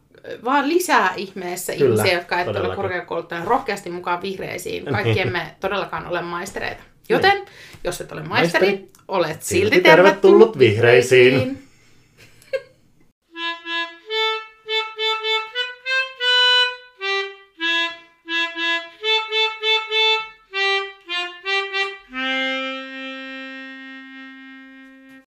vaan 0.45 0.69
lisää 0.69 1.15
ihmeessä 1.17 1.73
Kyllä, 1.73 1.95
ihmisiä, 1.95 2.19
jotka 2.19 2.41
et 2.41 2.49
ole 2.49 2.77
korkeakouluttaneet 2.77 3.49
rohkeasti 3.49 3.91
mukaan 3.91 4.23
vihreisiin. 4.23 4.85
Kaikki 4.85 5.21
emme 5.21 5.47
todellakaan 5.61 6.07
ole 6.07 6.23
maistereita. 6.23 6.83
Joten, 7.09 7.35
niin. 7.35 7.47
jos 7.85 8.01
et 8.01 8.13
ole 8.13 8.23
maisteri, 8.23 8.67
Maisteri 8.67 8.91
olet 9.09 9.43
silti 9.43 9.81
tervetullut, 9.81 10.05
tervetullut 10.05 10.59
vihreisiin. 10.59 11.35
vihreisiin. 11.35 11.66